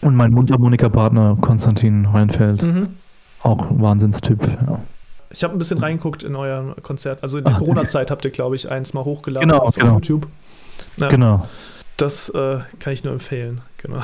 [0.00, 2.62] Und mein Mundharmonika-Partner Konstantin Reinfeld.
[2.62, 2.88] Mhm.
[3.42, 4.80] Auch Wahnsinnstyp, ja.
[5.30, 7.22] Ich habe ein bisschen reingeguckt in euer Konzert.
[7.22, 9.94] Also in der Corona-Zeit habt ihr, glaube ich, eins mal hochgeladen genau, auf genau.
[9.94, 10.26] YouTube.
[10.96, 11.46] Ja, genau.
[11.98, 13.60] Das äh, kann ich nur empfehlen.
[13.78, 14.00] Genau.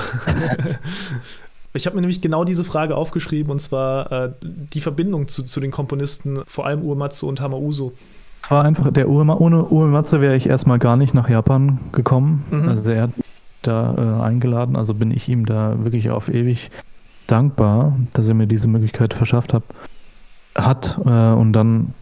[1.76, 5.58] Ich habe mir nämlich genau diese Frage aufgeschrieben und zwar äh, die Verbindung zu, zu
[5.58, 7.92] den Komponisten, vor allem Uematsu und Hamauso.
[8.44, 12.44] Es war einfach, der Uema, ohne Uematsu wäre ich erstmal gar nicht nach Japan gekommen.
[12.50, 12.68] Mhm.
[12.68, 13.26] Also er hat mich
[13.62, 16.70] da äh, eingeladen, also bin ich ihm da wirklich auf ewig
[17.26, 19.64] dankbar, dass er mir diese Möglichkeit verschafft hat.
[20.54, 21.92] hat äh, und dann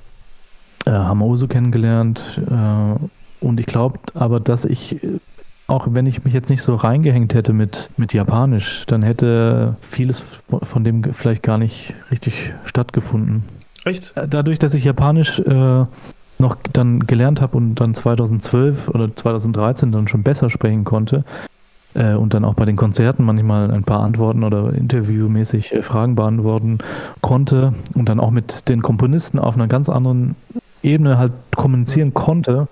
[0.84, 5.00] äh, Hamauso kennengelernt äh, und ich glaube aber, dass ich
[5.66, 10.40] auch wenn ich mich jetzt nicht so reingehängt hätte mit, mit Japanisch, dann hätte vieles
[10.62, 13.44] von dem vielleicht gar nicht richtig stattgefunden.
[13.84, 14.16] Echt?
[14.16, 15.84] Äh, dadurch, dass ich Japanisch äh,
[16.38, 21.24] noch dann gelernt habe und dann 2012 oder 2013 dann schon besser sprechen konnte
[21.94, 26.16] äh, und dann auch bei den Konzerten manchmal ein paar Antworten oder interviewmäßig äh, Fragen
[26.16, 26.78] beantworten
[27.20, 30.36] konnte und dann auch mit den Komponisten auf einer ganz anderen
[30.82, 32.68] Ebene halt kommunizieren konnte,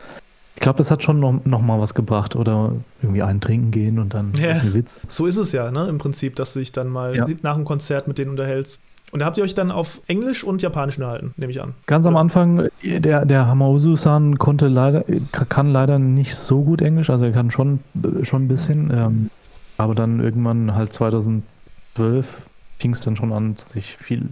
[0.61, 3.99] ich glaube, das hat schon noch, noch mal was gebracht oder irgendwie einen trinken gehen
[3.99, 4.51] und dann ja.
[4.51, 4.95] einen Witz.
[5.09, 5.89] So ist es ja, ne?
[5.89, 7.27] Im Prinzip, dass du dich dann mal ja.
[7.41, 8.79] nach dem Konzert mit denen unterhältst.
[9.11, 11.73] Und da habt ihr euch dann auf Englisch und Japanisch unterhalten, nehme ich an.
[11.87, 15.03] Ganz am Anfang, der, der Hamauzu-san konnte leider,
[15.49, 17.81] kann leider nicht so gut Englisch, also er kann schon,
[18.25, 18.91] schon ein bisschen.
[18.95, 19.31] Ähm,
[19.79, 24.29] aber dann irgendwann halt 2012 fing es dann schon an, dass ich viel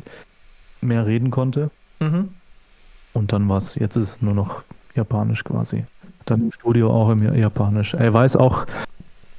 [0.83, 1.71] mehr reden konnte.
[2.01, 2.29] Mhm.
[3.14, 4.62] Und dann war es, jetzt ist es nur noch
[4.95, 5.85] Japanisch quasi
[6.31, 7.95] dann im Studio auch im Japanisch.
[7.95, 8.67] Er weiß auch,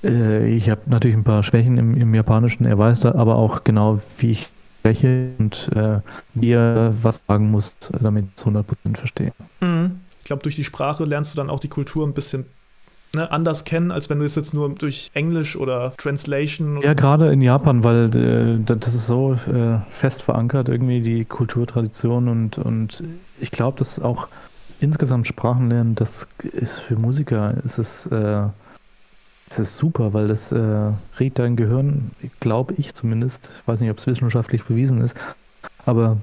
[0.03, 2.65] Äh, ich habe natürlich ein paar Schwächen im, im Japanischen.
[2.65, 4.49] Er weiß da aber auch genau, wie ich
[4.79, 5.99] spreche und äh,
[6.33, 8.63] wie er was sagen muss, damit ich es 100%
[8.95, 9.33] verstehe.
[9.59, 9.99] Mhm.
[10.19, 12.45] Ich glaube, durch die Sprache lernst du dann auch die Kultur ein bisschen
[13.13, 16.79] ne, anders kennen, als wenn du es jetzt nur durch Englisch oder Translation.
[16.81, 22.29] Ja, gerade in Japan, weil äh, das ist so äh, fest verankert, irgendwie die Kulturtradition
[22.29, 23.03] und, und
[23.41, 24.27] ich glaube, dass auch
[24.79, 28.43] insgesamt Sprachen lernen, das ist für Musiker, ist es, äh,
[29.49, 33.91] ist es super, weil das äh, regt dein Gehirn, glaube ich zumindest, ich weiß nicht,
[33.91, 35.17] ob es wissenschaftlich bewiesen ist,
[35.85, 36.17] aber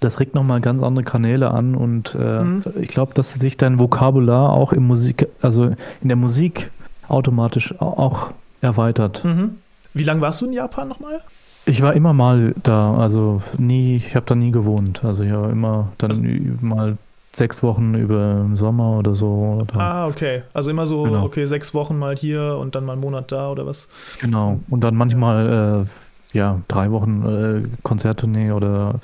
[0.00, 2.62] das regt nochmal ganz andere Kanäle an und äh, mhm.
[2.80, 6.70] ich glaube, dass sich dein Vokabular auch im Musik, also in der Musik
[7.08, 9.24] automatisch auch erweitert.
[9.24, 9.56] Mhm.
[9.94, 11.22] Wie lange warst du in Japan nochmal?
[11.64, 15.04] Ich war immer mal da, also nie, ich habe da nie gewohnt.
[15.04, 16.98] Also ich war immer dann also, mal
[17.36, 19.60] sechs Wochen über Sommer oder so.
[19.62, 20.42] Oder ah, okay.
[20.52, 21.24] Also immer so, genau.
[21.24, 23.88] okay, sechs Wochen mal hier und dann mal einen Monat da oder was?
[24.20, 24.60] Genau.
[24.68, 29.00] Und dann manchmal, äh, ja, drei Wochen äh, Konzerttournee oder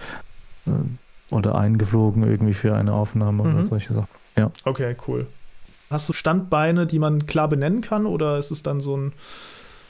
[0.66, 0.70] äh,
[1.30, 3.54] oder eingeflogen irgendwie für eine Aufnahme mhm.
[3.54, 4.08] oder solche Sachen.
[4.36, 4.50] Ja.
[4.64, 5.26] Okay, cool.
[5.90, 9.12] Hast du Standbeine, die man klar benennen kann oder ist es dann so ein,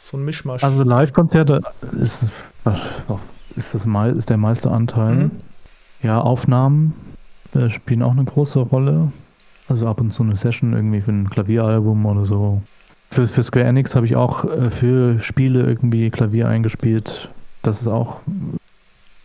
[0.03, 0.63] so ein Mischmasch?
[0.63, 1.61] Also Live-Konzerte
[1.93, 2.31] ist,
[3.57, 5.15] ist, das, ist der meiste Anteil.
[5.15, 5.31] Mhm.
[6.03, 6.95] Ja, Aufnahmen
[7.55, 9.13] äh, spielen auch eine große Rolle.
[9.69, 12.63] Also ab und zu eine Session irgendwie für ein Klavieralbum oder so.
[13.09, 17.31] Für, für Square Enix habe ich auch äh, für Spiele irgendwie Klavier eingespielt.
[17.63, 18.21] Das ist auch,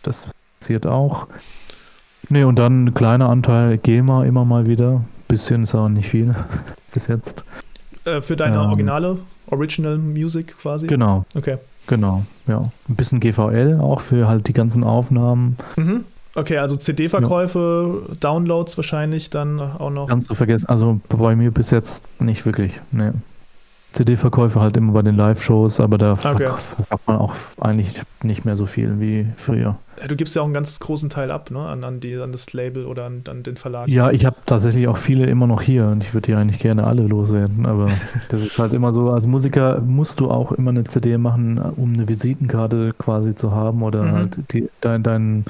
[0.02, 0.28] das
[0.60, 1.26] passiert auch.
[2.28, 5.04] Nee, und dann ein kleiner Anteil GEMA immer mal wieder.
[5.28, 6.34] Bisschen ist auch nicht viel
[6.92, 7.44] bis jetzt.
[8.04, 9.18] Äh, für deine ähm, originale,
[9.50, 10.86] Original Music quasi?
[10.86, 11.24] Genau.
[11.34, 11.58] Okay.
[11.86, 12.70] Genau, ja.
[12.88, 15.56] Ein bisschen GVL auch für halt die ganzen Aufnahmen.
[15.76, 16.04] Mhm.
[16.34, 18.14] Okay, also CD-Verkäufe, ja.
[18.20, 20.06] Downloads wahrscheinlich dann auch noch.
[20.06, 20.68] Ganz zu vergessen.
[20.68, 22.80] Also bei mir bis jetzt nicht wirklich.
[22.90, 23.12] Nee.
[23.92, 26.50] CD-Verkäufe halt immer bei den Live-Shows, aber da okay.
[26.50, 29.76] verkauft man auch eigentlich nicht mehr so viel wie früher.
[30.06, 31.60] Du gibst ja auch einen ganz großen Teil ab, ne?
[31.60, 33.88] An, an, die, an das Label oder an, an den Verlag.
[33.88, 36.84] Ja, ich habe tatsächlich auch viele immer noch hier und ich würde die eigentlich gerne
[36.84, 37.88] alle loswerden, aber
[38.28, 41.94] das ist halt immer so, als Musiker musst du auch immer eine CD machen, um
[41.94, 44.12] eine Visitenkarte quasi zu haben oder mhm.
[44.12, 45.44] halt die, dein, dein,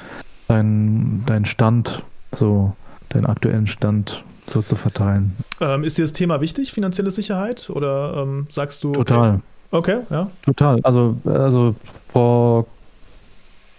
[0.49, 2.75] dein, dein Stand, so
[3.09, 5.35] deinen aktuellen Stand so zu verteilen.
[5.61, 7.69] Ähm, ist dir das Thema wichtig, finanzielle Sicherheit?
[7.69, 8.91] Oder ähm, sagst du.
[8.91, 9.41] Total.
[9.71, 9.97] Okay.
[9.97, 10.31] okay, ja.
[10.43, 10.79] Total.
[10.83, 11.75] Also, also
[12.07, 12.65] vor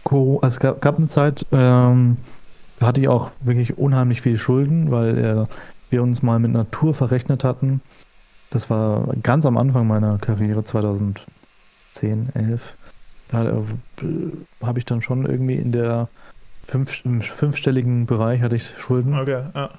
[0.04, 2.16] also es gab, gab eine Zeit, ähm,
[2.80, 5.44] hatte ich auch wirklich unheimlich viel Schulden, weil äh,
[5.90, 7.80] wir uns mal mit Natur verrechnet hatten.
[8.50, 12.76] Das war ganz am Anfang meiner Karriere, 2010, 11.
[13.28, 13.62] Da äh,
[14.62, 16.08] habe ich dann schon irgendwie in der
[16.70, 19.18] fünf, im fünfstelligen Bereich hatte ich Schulden.
[19.18, 19.70] Okay, ja.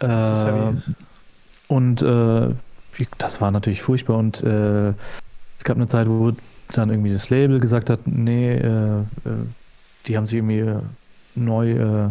[0.00, 0.72] Äh,
[1.68, 2.48] und äh,
[3.18, 6.32] das war natürlich furchtbar und äh, es gab eine Zeit, wo
[6.72, 9.02] dann irgendwie das Label gesagt hat, nee, äh, äh,
[10.06, 10.72] die haben sich irgendwie
[11.34, 12.10] neu äh,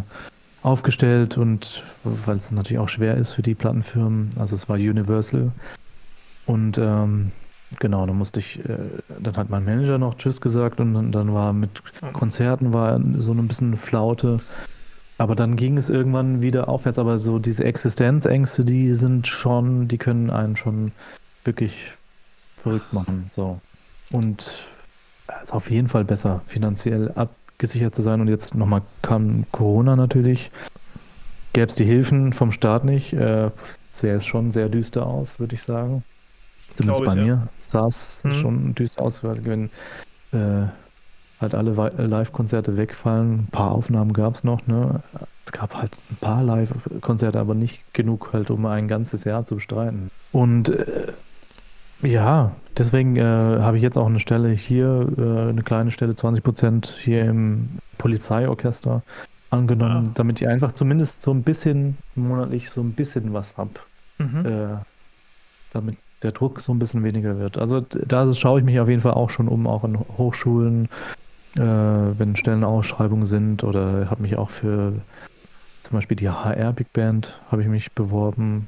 [0.63, 5.51] aufgestellt und weil es natürlich auch schwer ist für die Plattenfirmen, also es war Universal
[6.45, 7.31] und ähm,
[7.79, 8.77] genau, dann musste ich, äh,
[9.19, 11.81] dann hat mein Manager noch Tschüss gesagt und dann, war mit
[12.13, 14.39] Konzerten war so ein bisschen Flaute
[15.17, 16.99] aber dann ging es irgendwann wieder aufwärts.
[16.99, 20.91] Aber so diese Existenzängste, die sind schon, die können einen schon
[21.43, 21.93] wirklich
[22.57, 23.27] verrückt machen.
[23.29, 23.59] So.
[24.11, 24.65] Und
[25.27, 28.21] es ist auf jeden Fall besser, finanziell abgesichert zu sein.
[28.21, 30.51] Und jetzt nochmal kam Corona natürlich.
[31.53, 33.51] Gäbe es die Hilfen vom Staat nicht, äh,
[33.91, 36.03] sähe es schon sehr düster aus, würde ich sagen.
[36.75, 37.23] Zumindest bei ja.
[37.23, 38.33] mir sah es mhm.
[38.33, 39.69] schon düster aus, weil wenn
[40.31, 40.67] äh,
[41.43, 43.41] halt alle äh, Live-Konzerte wegfallen.
[43.41, 45.01] Ein paar Aufnahmen gab es noch, ne?
[45.45, 49.55] Es gab halt ein paar Live-Konzerte, aber nicht genug halt, um ein ganzes Jahr zu
[49.55, 50.09] bestreiten.
[50.31, 51.11] Und äh,
[52.01, 56.43] ja, deswegen äh, habe ich jetzt auch eine Stelle hier, äh, eine kleine Stelle, 20
[56.43, 59.03] Prozent hier im Polizeiorchester
[59.51, 60.11] angenommen, ja.
[60.15, 63.71] damit ich einfach zumindest so ein bisschen monatlich so ein bisschen was habe.
[64.17, 64.45] Mhm.
[64.45, 64.77] Äh,
[65.71, 67.57] damit der Druck so ein bisschen weniger wird.
[67.57, 70.89] Also da schaue ich mich auf jeden Fall auch schon um, auch in Hochschulen,
[71.55, 74.93] äh, wenn Stellenausschreibungen sind oder habe mich auch für
[75.83, 78.67] zum Beispiel die HR Big Band habe ich mich beworben.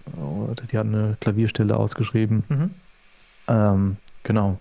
[0.72, 2.44] Die hat eine Klavierstelle ausgeschrieben.
[2.50, 2.70] Mhm.
[3.48, 4.58] Ähm, genau.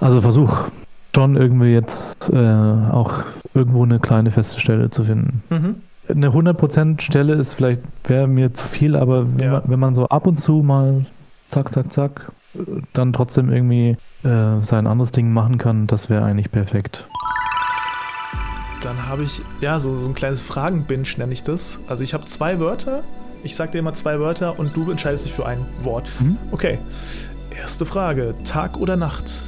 [0.00, 0.68] Also versuch
[1.14, 5.42] schon irgendwie jetzt äh, auch irgendwo eine kleine feste Stelle zu finden.
[5.50, 5.76] Mhm.
[6.08, 9.52] Eine 100% Stelle ist vielleicht, wäre mir zu viel, aber wenn, ja.
[9.52, 11.04] man, wenn man so ab und zu mal
[11.50, 12.32] zack, zack, zack,
[12.92, 17.08] dann trotzdem irgendwie äh, sein anderes Ding machen kann, das wäre eigentlich perfekt.
[18.82, 21.80] Dann habe ich, ja, so, so ein kleines Fragenbinge nenne ich das.
[21.86, 23.02] Also ich habe zwei Wörter.
[23.42, 26.10] Ich sage dir immer zwei Wörter und du entscheidest dich für ein Wort.
[26.18, 26.36] Mhm.
[26.50, 26.78] Okay.
[27.50, 29.42] Erste Frage: Tag oder Nacht?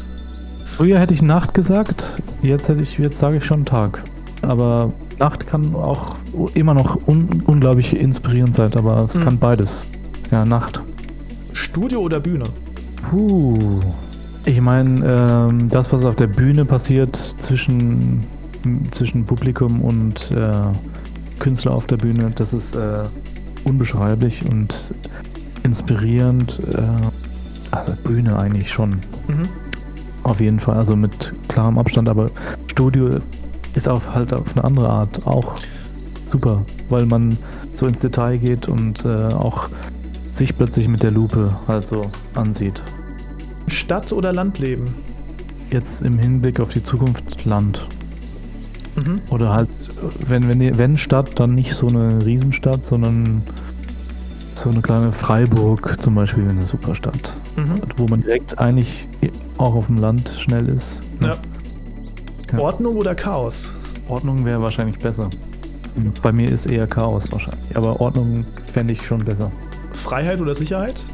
[0.64, 4.02] Früher hätte ich Nacht gesagt, jetzt, hätte ich, jetzt sage ich schon Tag.
[4.42, 6.16] Aber Nacht kann auch
[6.54, 9.24] immer noch un unglaublich inspirierend sein, aber es hm.
[9.24, 9.86] kann beides.
[10.30, 10.81] Ja, Nacht.
[11.72, 12.50] Studio oder Bühne?
[13.08, 13.80] Puh.
[14.44, 18.22] Ich meine, ähm, das, was auf der Bühne passiert zwischen,
[18.90, 20.52] zwischen Publikum und äh,
[21.38, 23.04] Künstler auf der Bühne, das ist äh,
[23.64, 24.92] unbeschreiblich und
[25.62, 26.60] inspirierend.
[26.74, 26.82] Äh,
[27.70, 28.90] also Bühne eigentlich schon.
[29.28, 29.48] Mhm.
[30.24, 32.28] Auf jeden Fall, also mit klarem Abstand, aber
[32.70, 33.18] Studio
[33.74, 35.54] ist auf, halt auf eine andere Art auch
[36.26, 37.38] super, weil man
[37.72, 39.70] so ins Detail geht und äh, auch
[40.32, 42.82] sich plötzlich mit der Lupe halt so ansieht.
[43.68, 44.86] Stadt- oder Landleben?
[45.70, 47.86] Jetzt im Hinblick auf die Zukunft Land.
[48.96, 49.20] Mhm.
[49.30, 49.68] Oder halt,
[50.26, 53.42] wenn, wenn, wenn Stadt, dann nicht so eine Riesenstadt, sondern
[54.54, 57.34] so eine kleine Freiburg zum Beispiel, eine Superstadt.
[57.56, 57.80] Mhm.
[57.96, 59.08] Wo man direkt eigentlich
[59.58, 61.02] auch auf dem Land schnell ist.
[61.20, 61.38] Ja.
[62.52, 62.58] ja.
[62.58, 63.72] Ordnung oder Chaos?
[64.08, 65.30] Ordnung wäre wahrscheinlich besser.
[66.22, 67.76] Bei mir ist eher Chaos wahrscheinlich.
[67.76, 69.50] Aber Ordnung fände ich schon besser.
[69.96, 71.04] Freiheit oder Sicherheit?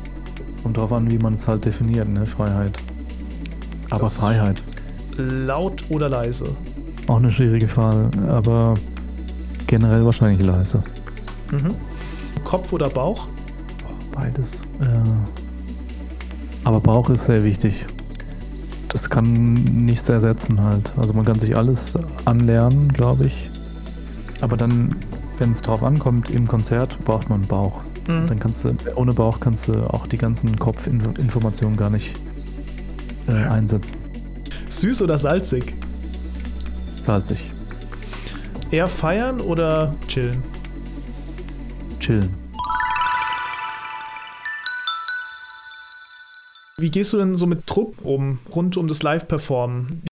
[0.63, 2.27] Kommt drauf an, wie man es halt definiert, ne?
[2.27, 2.79] Freiheit.
[3.91, 4.63] Aber das Freiheit.
[5.17, 6.47] Laut oder leise?
[7.07, 8.75] Auch eine schwierige Frage, aber
[9.67, 10.83] generell wahrscheinlich leise.
[11.51, 11.75] Mhm.
[12.45, 13.29] Kopf oder Bauch?
[14.13, 14.63] Beides.
[14.81, 14.87] Äh,
[16.65, 17.87] aber Bauch ist sehr wichtig.
[18.89, 20.93] Das kann nichts ersetzen halt.
[20.97, 23.51] Also man kann sich alles anlernen, glaube ich.
[24.41, 24.97] Aber dann,
[25.39, 27.83] wenn es drauf ankommt, im Konzert braucht man Bauch.
[28.09, 28.27] Mhm.
[28.27, 32.17] Dann kannst du, ohne Bauch kannst du auch die ganzen Kopfinformationen gar nicht
[33.29, 33.99] äh, einsetzen.
[34.69, 35.75] Süß oder salzig?
[37.01, 37.51] Salzig.
[38.71, 40.43] Eher feiern oder chillen?
[42.01, 42.31] Chillen.
[46.79, 50.05] Wie gehst du denn so mit Druck um, rund um das Live-Performen?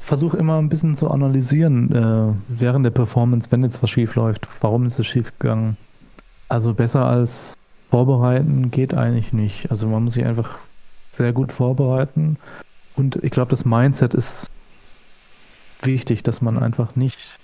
[0.00, 4.46] Versuche immer ein bisschen zu analysieren äh, während der Performance, wenn jetzt was schief läuft.
[4.60, 5.76] Warum ist es schief gegangen?
[6.48, 7.54] Also besser als
[7.90, 9.70] vorbereiten geht eigentlich nicht.
[9.70, 10.58] Also man muss sich einfach
[11.10, 12.36] sehr gut vorbereiten.
[12.96, 14.48] Und ich glaube, das Mindset ist
[15.82, 17.38] wichtig, dass man einfach nicht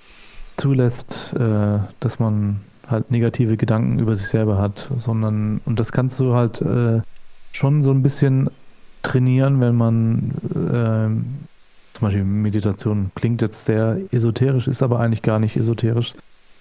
[0.56, 6.20] zulässt, äh, dass man halt negative Gedanken über sich selber hat, sondern, und das kannst
[6.20, 7.00] du halt äh,
[7.52, 8.50] schon so ein bisschen
[9.02, 15.38] trainieren, wenn man äh, zum Beispiel Meditation klingt jetzt sehr esoterisch, ist aber eigentlich gar
[15.38, 16.14] nicht esoterisch.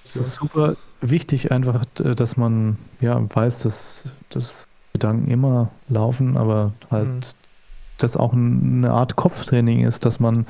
[0.06, 0.76] Es ist super
[1.10, 7.20] wichtig einfach, äh, dass man ja weiß, dass, dass Gedanken immer laufen, aber halt, mhm.
[7.98, 10.46] dass auch eine Art Kopftraining ist, dass man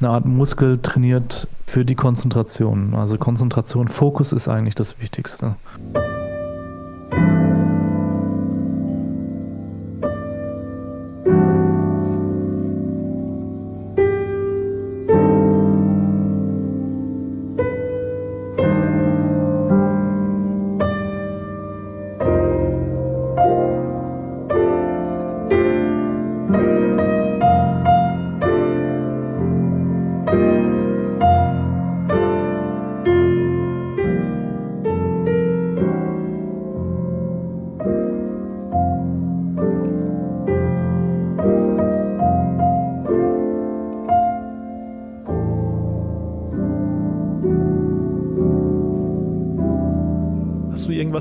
[0.00, 2.94] eine Art Muskel trainiert für die Konzentration.
[2.94, 5.56] Also Konzentration, Fokus ist eigentlich das Wichtigste.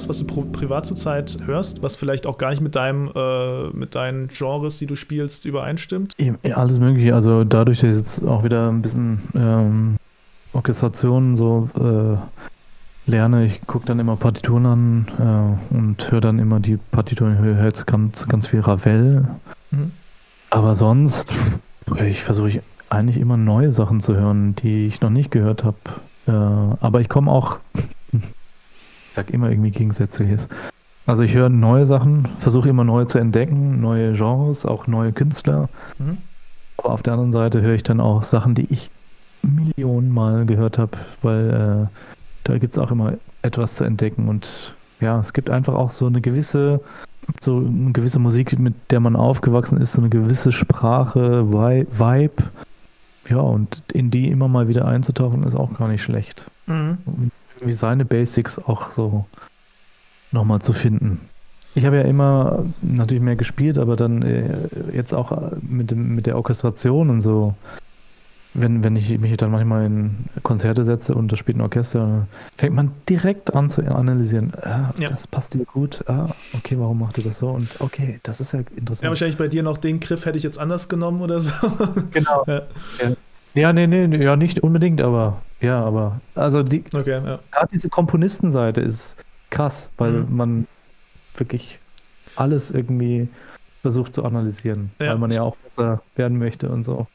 [0.10, 4.28] Was du privat zurzeit hörst, was vielleicht auch gar nicht mit deinem, äh, mit deinen
[4.28, 6.14] Genres, die du spielst, übereinstimmt?
[6.18, 7.14] Ja, alles mögliche.
[7.14, 9.96] Also dadurch, dass ich jetzt auch wieder ein bisschen ähm,
[10.54, 16.60] Orchestrationen so äh, lerne, ich gucke dann immer Partituren an äh, und höre dann immer
[16.60, 19.28] die Partituren, ich höre jetzt ganz, ganz viel Ravel.
[19.72, 19.92] Mhm.
[20.50, 21.32] Aber sonst,
[22.04, 25.78] ich versuche eigentlich immer neue Sachen zu hören, die ich noch nicht gehört habe.
[26.28, 27.60] Äh, aber ich komme auch
[29.20, 30.48] sag immer irgendwie Gegensätzliches.
[31.06, 35.68] Also ich höre neue Sachen, versuche immer neue zu entdecken, neue Genres, auch neue Künstler.
[35.98, 36.20] Mhm.
[36.78, 38.90] Aber auf der anderen Seite höre ich dann auch Sachen, die ich
[39.42, 40.92] Millionen Mal gehört habe,
[41.22, 41.98] weil äh,
[42.46, 44.30] da gibt es auch immer etwas zu entdecken.
[44.30, 46.80] Und ja, es gibt einfach auch so eine gewisse,
[47.42, 52.44] so eine gewisse Musik, mit der man aufgewachsen ist, so eine gewisse Sprache, Vibe.
[53.28, 56.46] Ja, und in die immer mal wieder einzutauchen, ist auch gar nicht schlecht.
[56.68, 57.29] Mhm
[57.60, 59.26] irgendwie seine Basics auch so
[60.32, 61.20] nochmal zu finden.
[61.76, 64.44] Ich habe ja immer natürlich mehr gespielt, aber dann äh,
[64.94, 67.56] jetzt auch mit, dem, mit der Orchestration und so
[68.54, 72.76] wenn, wenn ich mich dann manchmal in Konzerte setze und da spielt ein Orchester, fängt
[72.76, 74.52] man direkt an zu analysieren.
[74.64, 75.08] Ah, ja.
[75.08, 76.04] Das passt dir gut.
[76.08, 77.50] Ah, okay, warum macht ihr das so?
[77.50, 79.04] Und okay, das ist ja interessant.
[79.04, 81.52] Ja, wahrscheinlich bei dir noch den Griff hätte ich jetzt anders genommen oder so.
[82.12, 82.44] Genau.
[82.48, 82.62] Ja,
[83.02, 83.16] ja.
[83.54, 87.40] ja nee, nee, ja, nicht unbedingt, aber ja, aber also die okay, ja.
[87.52, 89.18] gerade diese Komponistenseite ist
[89.50, 90.36] krass, weil mhm.
[90.36, 90.68] man
[91.36, 91.80] wirklich
[92.36, 93.28] alles irgendwie
[93.82, 95.12] versucht zu analysieren, ja.
[95.12, 97.08] weil man ja auch besser werden möchte und so.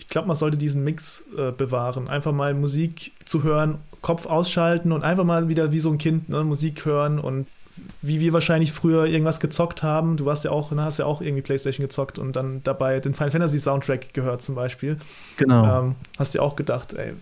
[0.00, 2.08] Ich glaube, man sollte diesen Mix äh, bewahren.
[2.08, 6.28] Einfach mal Musik zu hören, Kopf ausschalten und einfach mal wieder wie so ein Kind
[6.28, 7.46] ne, Musik hören und
[8.02, 10.16] wie wir wahrscheinlich früher irgendwas gezockt haben.
[10.16, 13.14] Du warst ja auch, ne, hast ja auch irgendwie Playstation gezockt und dann dabei den
[13.14, 14.98] Final Fantasy Soundtrack gehört zum Beispiel.
[15.36, 15.80] Genau.
[15.80, 17.12] Ähm, hast dir auch gedacht, ey,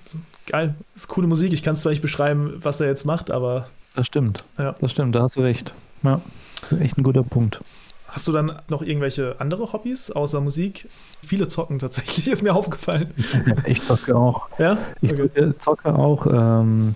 [0.47, 1.53] geil, ist coole Musik.
[1.53, 3.66] Ich kann es zwar nicht beschreiben, was er jetzt macht, aber.
[3.94, 4.44] Das stimmt.
[4.59, 4.74] Ja.
[4.78, 5.74] Das stimmt, da hast du recht.
[6.03, 6.20] Ja,
[6.61, 7.61] das ist echt ein guter Punkt.
[8.09, 10.88] Hast du dann noch irgendwelche andere Hobbys außer Musik?
[11.22, 13.12] Viele zocken tatsächlich, ist mir aufgefallen.
[13.66, 14.49] ich zocke auch.
[14.59, 14.78] Ja?
[15.03, 15.53] Ich okay.
[15.59, 16.26] zocke auch.
[16.26, 16.94] Ähm,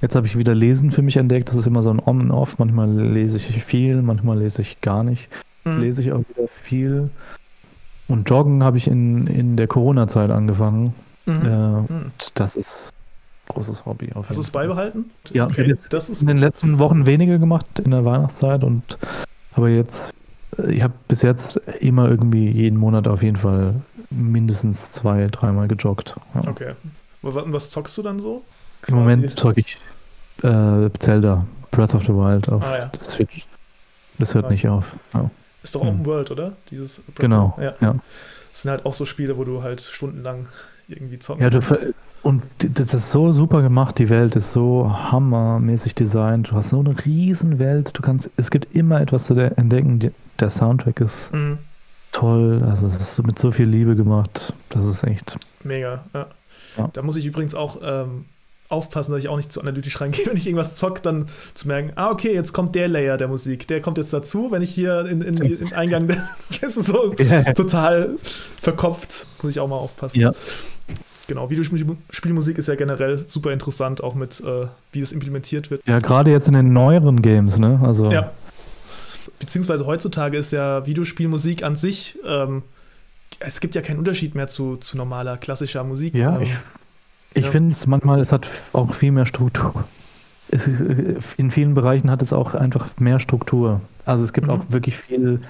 [0.00, 1.48] jetzt habe ich wieder Lesen für mich entdeckt.
[1.48, 2.58] Das ist immer so ein On und Off.
[2.58, 5.28] Manchmal lese ich viel, manchmal lese ich gar nicht.
[5.64, 5.82] Jetzt mhm.
[5.82, 7.10] lese ich auch wieder viel.
[8.08, 10.94] Und Joggen habe ich in, in der Corona-Zeit angefangen.
[11.26, 11.34] Mhm.
[11.44, 12.12] Äh, mhm.
[12.34, 12.90] Das ist
[13.48, 14.10] ein großes Hobby.
[14.14, 15.10] Hast du es beibehalten?
[15.32, 15.52] Ja, okay.
[15.52, 18.98] ich habe jetzt das ist in den letzten Wochen weniger gemacht in der Weihnachtszeit und
[19.52, 20.12] aber jetzt
[20.68, 23.74] ich habe bis jetzt immer irgendwie jeden Monat auf jeden Fall
[24.10, 26.16] mindestens zwei, dreimal gejoggt.
[26.34, 26.48] Ja.
[26.48, 26.72] Okay.
[27.22, 28.42] Was zockst du dann so?
[28.86, 29.78] Im Moment zocke ich
[30.42, 32.90] äh, Zelda, Breath of the Wild auf ah, ja.
[33.00, 33.46] Switch.
[34.18, 34.54] Das hört okay.
[34.54, 34.96] nicht auf.
[35.14, 35.30] Ja.
[35.62, 36.06] Ist doch Open hm.
[36.06, 36.56] World, oder?
[36.70, 37.56] Dieses Breath genau.
[37.60, 37.74] Ja.
[37.80, 37.94] ja.
[38.52, 40.48] Das sind halt auch so Spiele, wo du halt stundenlang
[40.92, 41.60] irgendwie zocken Ja, du,
[42.22, 46.50] und das ist so super gemacht, die Welt ist so hammermäßig designt.
[46.50, 47.96] Du hast so eine riesen Welt.
[47.96, 50.12] Du kannst, es gibt immer etwas zu entdecken.
[50.38, 51.58] Der Soundtrack ist mhm.
[52.12, 52.62] toll.
[52.68, 54.52] Also es ist mit so viel Liebe gemacht.
[54.68, 55.38] Das ist echt.
[55.64, 56.26] Mega, ja.
[56.76, 56.90] ja.
[56.92, 58.26] Da muss ich übrigens auch ähm,
[58.68, 60.26] aufpassen, dass ich auch nicht zu analytisch reingehe.
[60.26, 63.66] Wenn ich irgendwas zock, dann zu merken, ah, okay, jetzt kommt der Layer der Musik.
[63.68, 64.50] Der kommt jetzt dazu.
[64.50, 66.06] Wenn ich hier in, in, in Eingang,
[66.60, 67.50] das ist so yeah.
[67.54, 68.16] total
[68.60, 69.26] verkopft.
[69.42, 70.20] Muss ich auch mal aufpassen.
[70.20, 70.34] Ja
[71.30, 75.86] genau, Videospielmusik ist ja generell super interessant, auch mit, äh, wie es implementiert wird.
[75.86, 77.80] Ja, gerade jetzt in den neueren Games, ne?
[77.82, 78.10] Also.
[78.10, 78.32] Ja.
[79.38, 82.62] Beziehungsweise heutzutage ist ja Videospielmusik an sich, ähm,
[83.38, 86.14] es gibt ja keinen Unterschied mehr zu, zu normaler klassischer Musik.
[86.14, 86.56] Ja, ähm, ich,
[87.34, 87.50] ich ja.
[87.50, 89.84] finde es manchmal, es hat auch viel mehr Struktur.
[90.48, 90.68] Es,
[91.36, 93.80] in vielen Bereichen hat es auch einfach mehr Struktur.
[94.04, 94.54] Also es gibt mhm.
[94.54, 95.40] auch wirklich viel,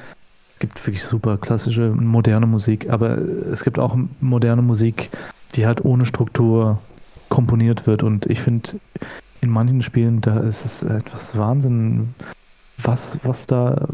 [0.55, 5.09] es gibt wirklich super klassische, moderne Musik, aber es gibt auch moderne Musik,
[5.55, 6.79] die halt ohne Struktur
[7.29, 8.03] komponiert wird.
[8.03, 8.81] Und ich finde,
[9.41, 12.15] in manchen Spielen, da ist es etwas Wahnsinn,
[12.79, 13.87] was, was da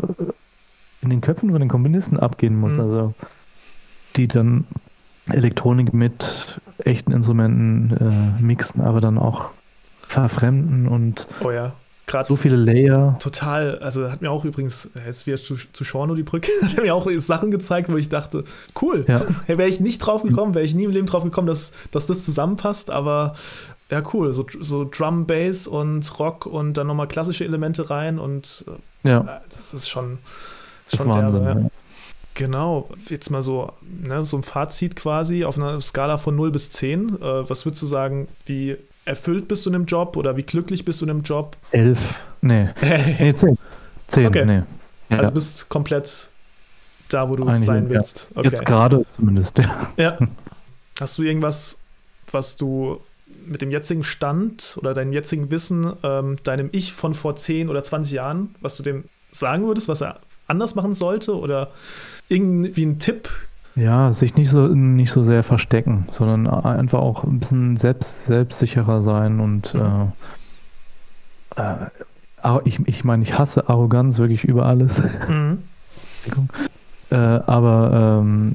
[1.03, 2.75] in den Köpfen von den Komponisten abgehen muss.
[2.75, 2.81] Mhm.
[2.81, 3.15] Also,
[4.17, 4.65] die dann
[5.31, 9.51] Elektronik mit echten Instrumenten äh, mixen, aber dann auch
[10.07, 11.73] verfremden und oh ja.
[12.07, 13.19] Grad so viele Layer.
[13.21, 13.81] Total.
[13.81, 17.09] Also hat mir auch übrigens, jetzt wieder zu, zu Shorno die Brücke, hat mir auch
[17.19, 18.45] Sachen gezeigt, wo ich dachte,
[18.81, 19.05] cool.
[19.09, 19.23] Ja.
[19.47, 22.25] Wäre ich nicht drauf gekommen, wäre ich nie im Leben drauf gekommen, dass, dass das
[22.25, 23.35] zusammenpasst, aber
[23.91, 24.33] ja, cool.
[24.35, 28.65] So, so Drum, Bass und Rock und dann nochmal klassische Elemente rein und
[29.05, 29.41] äh, ja.
[29.49, 30.19] das ist schon,
[30.91, 31.69] das schon ist Wahnsinn, derbe, ja.
[32.35, 36.71] Genau, jetzt mal so, ne, so ein Fazit quasi auf einer Skala von 0 bis
[36.71, 37.09] 10.
[37.09, 38.77] Äh, was würdest du sagen, wie
[39.07, 41.57] erfüllt bist du in dem Job oder wie glücklich bist du in dem Job?
[41.71, 42.27] Elf.
[42.43, 42.69] Nee.
[43.19, 43.57] nee, zehn.
[44.07, 44.45] Zehn, okay.
[44.45, 44.63] nee.
[45.09, 45.19] Ja.
[45.19, 46.29] Also bist komplett
[47.09, 48.29] da, wo du Eigentlich, sein willst.
[48.31, 48.41] Ja.
[48.41, 48.49] Okay.
[48.49, 49.89] Jetzt gerade zumindest, ja.
[49.97, 50.19] ja.
[51.01, 51.79] Hast du irgendwas,
[52.31, 53.01] was du
[53.47, 57.83] mit dem jetzigen Stand oder deinem jetzigen Wissen, ähm, deinem Ich von vor 10 oder
[57.83, 61.37] 20 Jahren, was du dem sagen würdest, was er anders machen sollte?
[61.37, 61.71] Oder
[62.29, 63.29] irgendwie ein Tipp
[63.77, 69.03] ja, sich nicht so, nicht so sehr verstecken, sondern einfach auch ein bisschen selbst, selbstsicherer
[69.03, 70.13] sein und mhm.
[71.57, 71.73] äh,
[72.43, 75.03] äh, ich, ich meine, ich hasse Arroganz wirklich über alles.
[75.29, 76.49] Mhm.
[77.11, 78.55] äh, aber ähm,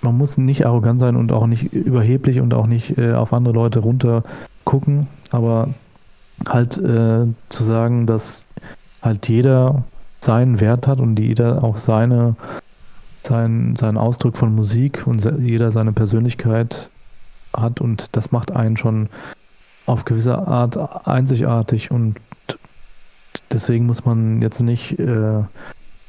[0.00, 3.52] man muss nicht arrogant sein und auch nicht überheblich und auch nicht äh, auf andere
[3.52, 4.22] Leute runter
[4.64, 5.68] gucken, aber
[6.48, 8.44] halt äh, zu sagen, dass
[9.02, 9.84] halt jeder
[10.20, 12.36] seinen Wert hat und jeder auch seine
[13.26, 16.90] sein, seinen Ausdruck von Musik und jeder seine Persönlichkeit
[17.54, 19.08] hat und das macht einen schon
[19.86, 22.16] auf gewisse Art einzigartig und
[23.50, 25.42] deswegen muss man jetzt nicht äh,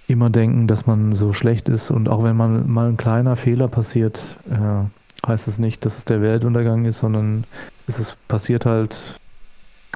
[0.07, 3.67] immer denken, dass man so schlecht ist und auch wenn man mal ein kleiner Fehler
[3.67, 7.45] passiert, äh, heißt es nicht, dass es der Weltuntergang ist, sondern
[7.87, 9.19] es ist, passiert halt,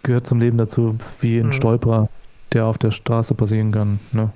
[0.03, 1.51] gehört zum Leben dazu, wie ein mhm.
[1.51, 2.09] Stolperer,
[2.53, 3.99] der auf der Straße passieren kann.
[4.11, 4.30] Ne?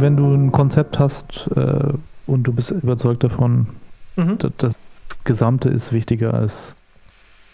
[0.00, 1.92] Wenn du ein Konzept hast äh,
[2.26, 3.68] und du bist überzeugt davon,
[4.16, 4.38] mhm.
[4.58, 4.80] das,
[5.24, 6.76] Gesamte ist wichtiger als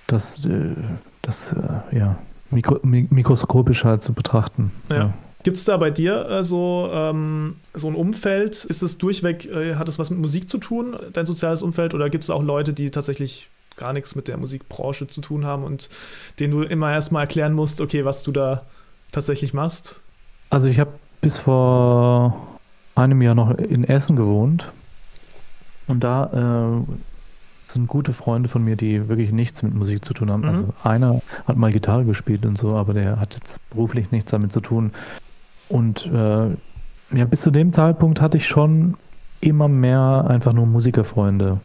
[0.07, 0.75] das, äh,
[1.23, 2.19] das äh, ja,
[2.51, 4.71] mikro, mikroskopisch halt zu betrachten.
[4.91, 4.97] Ja.
[4.97, 5.15] ja.
[5.43, 8.65] Gibt es da bei dir äh, so, ähm, so ein Umfeld?
[8.65, 11.95] Ist es durchweg, äh, hat es was mit Musik zu tun, dein soziales Umfeld?
[11.95, 15.65] Oder gibt es auch Leute, die tatsächlich gar nichts mit der Musikbranche zu tun haben
[15.65, 15.89] und
[16.39, 18.67] denen du immer erstmal erklären musst, okay, was du da
[19.11, 20.01] tatsächlich machst?
[20.51, 20.93] Also ich habe
[21.23, 22.37] bis vor
[22.95, 24.73] einem Jahr noch in Essen gewohnt
[25.87, 26.93] und da äh,
[27.73, 30.43] sind gute Freunde von mir, die wirklich nichts mit Musik zu tun haben.
[30.43, 30.49] Mhm.
[30.49, 34.53] Also einer hat mal Gitarre gespielt und so, aber der hat jetzt beruflich nichts damit
[34.53, 34.93] zu tun.
[35.69, 36.49] Und äh,
[37.15, 38.97] ja, bis zu dem Zeitpunkt hatte ich schon
[39.41, 41.61] immer mehr einfach nur Musikerfreunde.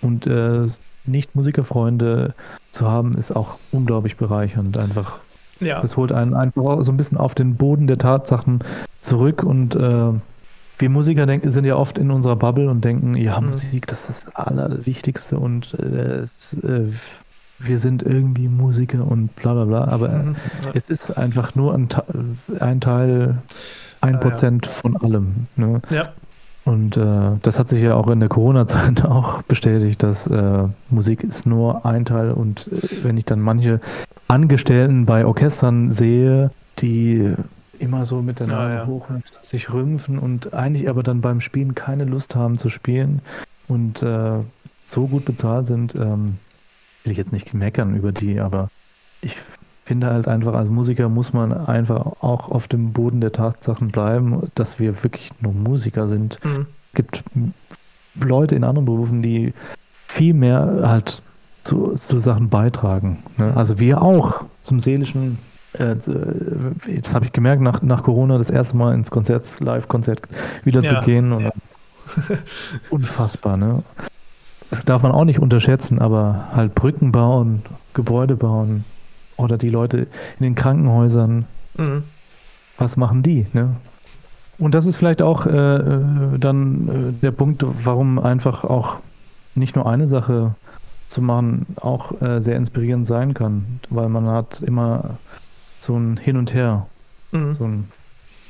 [0.00, 0.66] Und äh,
[1.04, 2.34] nicht Musikerfreunde
[2.70, 4.78] zu haben, ist auch unglaublich bereichernd.
[4.78, 5.20] Einfach,
[5.60, 5.80] ja.
[5.80, 8.60] das holt einen einfach so ein bisschen auf den Boden der Tatsachen
[9.00, 10.12] zurück und äh,
[10.78, 13.48] wir Musiker denken, sind ja oft in unserer Bubble und denken, ja, mhm.
[13.48, 16.86] Musik, das ist das Allerwichtigste und äh, es, äh,
[17.58, 19.84] wir sind irgendwie Musiker und bla bla bla.
[19.88, 20.36] Aber mhm.
[20.72, 21.88] es ist einfach nur ein,
[22.58, 23.38] ein Teil,
[24.00, 24.72] ein Prozent ja.
[24.72, 25.46] von allem.
[25.56, 25.82] Ne?
[25.90, 26.08] Ja.
[26.64, 31.24] Und äh, das hat sich ja auch in der Corona-Zeit auch bestätigt, dass äh, Musik
[31.24, 32.32] ist nur ein Teil.
[32.32, 33.80] Und äh, wenn ich dann manche
[34.28, 37.34] Angestellten bei Orchestern sehe, die
[37.78, 38.86] immer so mit der Nase ja, ja.
[38.86, 43.22] hoch und sich rümpfen und eigentlich aber dann beim Spielen keine Lust haben zu spielen
[43.68, 44.40] und äh,
[44.84, 46.36] so gut bezahlt sind, ähm,
[47.04, 48.68] will ich jetzt nicht meckern über die, aber
[49.22, 49.36] ich
[49.90, 54.48] finde halt einfach, als Musiker muss man einfach auch auf dem Boden der Tatsachen bleiben,
[54.54, 56.38] dass wir wirklich nur Musiker sind.
[56.44, 56.66] Mhm.
[56.92, 57.24] Es gibt
[58.14, 59.52] Leute in anderen Berufen, die
[60.06, 61.22] viel mehr halt
[61.64, 63.18] zu, zu Sachen beitragen.
[63.36, 63.52] Ne?
[63.56, 65.38] Also wir auch zum seelischen
[65.72, 65.96] äh,
[66.86, 70.20] jetzt habe ich gemerkt, nach, nach Corona das erste Mal ins Konzert, Live-Konzert
[70.62, 71.40] wieder ja, zu gehen.
[71.40, 71.50] Ja.
[72.90, 73.82] unfassbar, ne?
[74.70, 77.62] Das darf man auch nicht unterschätzen, aber halt Brücken bauen,
[77.92, 78.84] Gebäude bauen
[79.40, 80.06] oder die Leute
[80.38, 82.04] in den Krankenhäusern, mhm.
[82.78, 83.76] was machen die, ne?
[84.58, 88.96] Und das ist vielleicht auch äh, äh dann äh, der Punkt, warum einfach auch
[89.54, 90.54] nicht nur eine Sache
[91.10, 95.18] zu machen auch äh, sehr inspirierend sein kann, weil man hat immer
[95.78, 96.86] so ein Hin und Her.
[97.32, 97.52] Mhm.
[97.52, 97.88] So ein,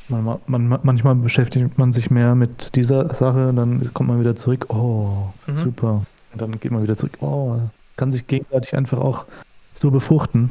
[0.08, 4.66] man, man, manchmal beschäftigt man sich mehr mit dieser Sache, dann kommt man wieder zurück,
[4.68, 5.56] oh, mhm.
[5.56, 6.02] super.
[6.32, 7.56] Und dann geht man wieder zurück, oh,
[7.96, 9.26] kann sich gegenseitig einfach auch
[9.72, 10.50] so befruchten.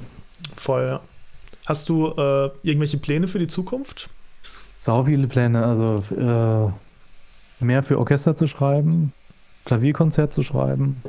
[0.60, 1.00] Voll, ja.
[1.66, 4.10] Hast du äh, irgendwelche Pläne für die Zukunft?
[4.78, 9.14] Sau viele Pläne, also äh, mehr für Orchester zu schreiben,
[9.64, 11.02] Klavierkonzert zu schreiben,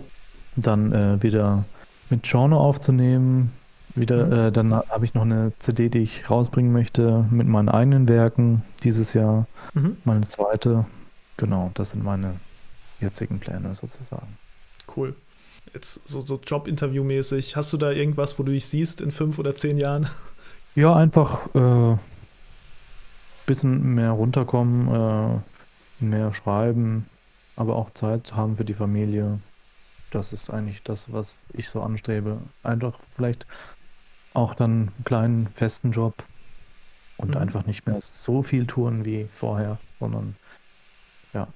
[0.54, 1.64] dann äh, wieder
[2.10, 3.52] mit Genre aufzunehmen,
[3.96, 4.32] wieder, mhm.
[4.32, 8.62] äh, dann habe ich noch eine CD, die ich rausbringen möchte mit meinen eigenen Werken
[8.84, 9.46] dieses Jahr.
[9.74, 9.96] Mhm.
[10.04, 10.86] Meine zweite.
[11.36, 12.34] Genau, das sind meine
[13.00, 14.38] jetzigen Pläne sozusagen.
[14.96, 15.14] Cool.
[15.72, 19.54] Jetzt so, so Job-Interview-mäßig, hast du da irgendwas, wo du dich siehst in fünf oder
[19.54, 20.08] zehn Jahren?
[20.76, 21.98] Ja, einfach ein äh,
[23.44, 25.42] bisschen mehr runterkommen,
[26.00, 27.06] äh, mehr schreiben,
[27.56, 29.40] aber auch Zeit haben für die Familie.
[30.12, 32.38] Das ist eigentlich das, was ich so anstrebe.
[32.62, 33.48] Einfach vielleicht
[34.32, 36.22] auch dann einen kleinen festen Job
[37.16, 37.38] und mhm.
[37.38, 40.36] einfach nicht mehr so viel touren wie vorher, sondern
[41.32, 41.48] ja.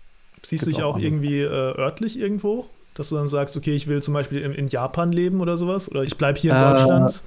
[0.44, 2.68] Siehst du dich auch, auch irgendwie äh, örtlich irgendwo?
[2.94, 5.90] Dass du dann sagst, okay, ich will zum Beispiel in, in Japan leben oder sowas?
[5.90, 7.22] Oder ich bleibe hier in äh, Deutschland?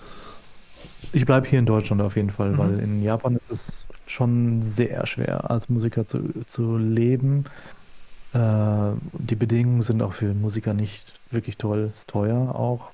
[1.13, 2.57] Ich bleibe hier in Deutschland auf jeden Fall, mhm.
[2.57, 7.43] weil in Japan ist es schon sehr schwer, als Musiker zu, zu leben.
[8.33, 12.91] Äh, die Bedingungen sind auch für Musiker nicht wirklich toll, ist teuer auch.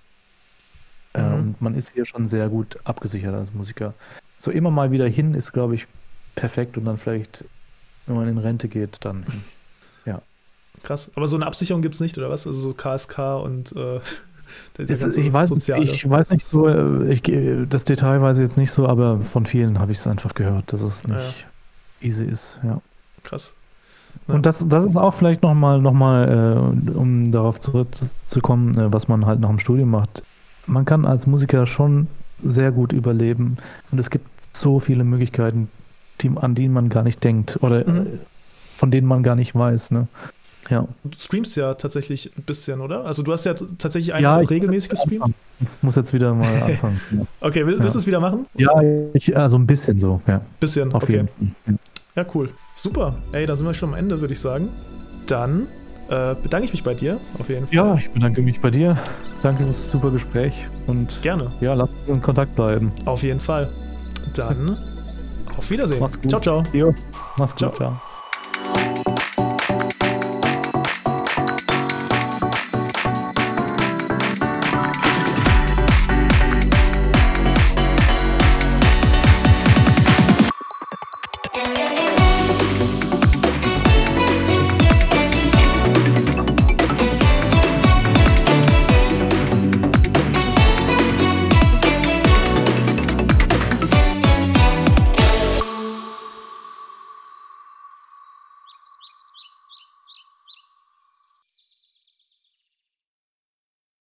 [1.15, 1.34] Mhm.
[1.34, 3.93] Und man ist hier schon sehr gut abgesichert als Musiker.
[4.38, 5.88] So immer mal wieder hin ist, glaube ich,
[6.36, 7.45] perfekt und dann vielleicht,
[8.05, 9.43] wenn man in Rente geht, dann hin.
[10.84, 11.11] Krass.
[11.15, 12.45] Aber so eine Absicherung gibt es nicht, oder was?
[12.45, 13.99] Also so KSK und äh,
[14.86, 17.23] das, ich, weiß, ich weiß nicht so, äh, ich,
[17.69, 20.71] das Detail weiß ich jetzt nicht so, aber von vielen habe ich es einfach gehört,
[20.73, 22.07] dass es nicht ja.
[22.07, 22.81] easy ist, ja.
[23.23, 23.53] Krass.
[24.27, 24.36] Ja.
[24.36, 29.07] Und das, das ist auch vielleicht nochmal, noch mal, äh, um darauf zurückzukommen, äh, was
[29.07, 30.23] man halt nach dem Studium macht
[30.67, 32.07] man kann als Musiker schon
[32.41, 33.57] sehr gut überleben
[33.91, 35.69] und es gibt so viele Möglichkeiten,
[36.21, 37.97] die, an die man gar nicht denkt oder mhm.
[37.97, 38.05] Äh,
[38.73, 39.91] von denen man gar nicht weiß.
[39.91, 40.07] Ne?
[40.70, 40.88] Ja.
[41.03, 43.05] Du streamst ja tatsächlich ein bisschen, oder?
[43.05, 45.36] Also du hast ja tatsächlich ein ja, regelmäßig gestreamt.
[45.59, 46.99] Ich muss jetzt wieder mal anfangen.
[47.41, 47.89] okay, willst ja.
[47.89, 48.45] du es wieder machen?
[48.55, 48.72] Ja,
[49.14, 50.41] ich, also ein bisschen so, ja.
[50.59, 51.18] Bisschen, Auf okay.
[51.18, 51.78] Jeden Fall.
[52.16, 52.49] Ja, cool.
[52.76, 53.18] Super.
[53.32, 54.70] Ey, da sind wir schon am Ende, würde ich sagen.
[55.28, 55.68] Dann
[56.09, 57.76] äh, bedanke ich mich bei dir auf jeden Fall.
[57.76, 58.97] Ja, ich bedanke mich bei dir.
[59.41, 61.51] Danke für das super Gespräch und gerne.
[61.59, 62.91] Ja, lass uns in Kontakt bleiben.
[63.05, 63.70] Auf jeden Fall.
[64.36, 64.78] Dann
[65.57, 65.99] auf Wiedersehen.
[65.99, 66.30] Mach's gut.
[66.30, 66.64] Ciao, ciao.
[66.74, 66.93] Dio.
[67.38, 67.59] Mach's gut.
[67.59, 67.72] ciao.
[67.72, 68.12] ciao.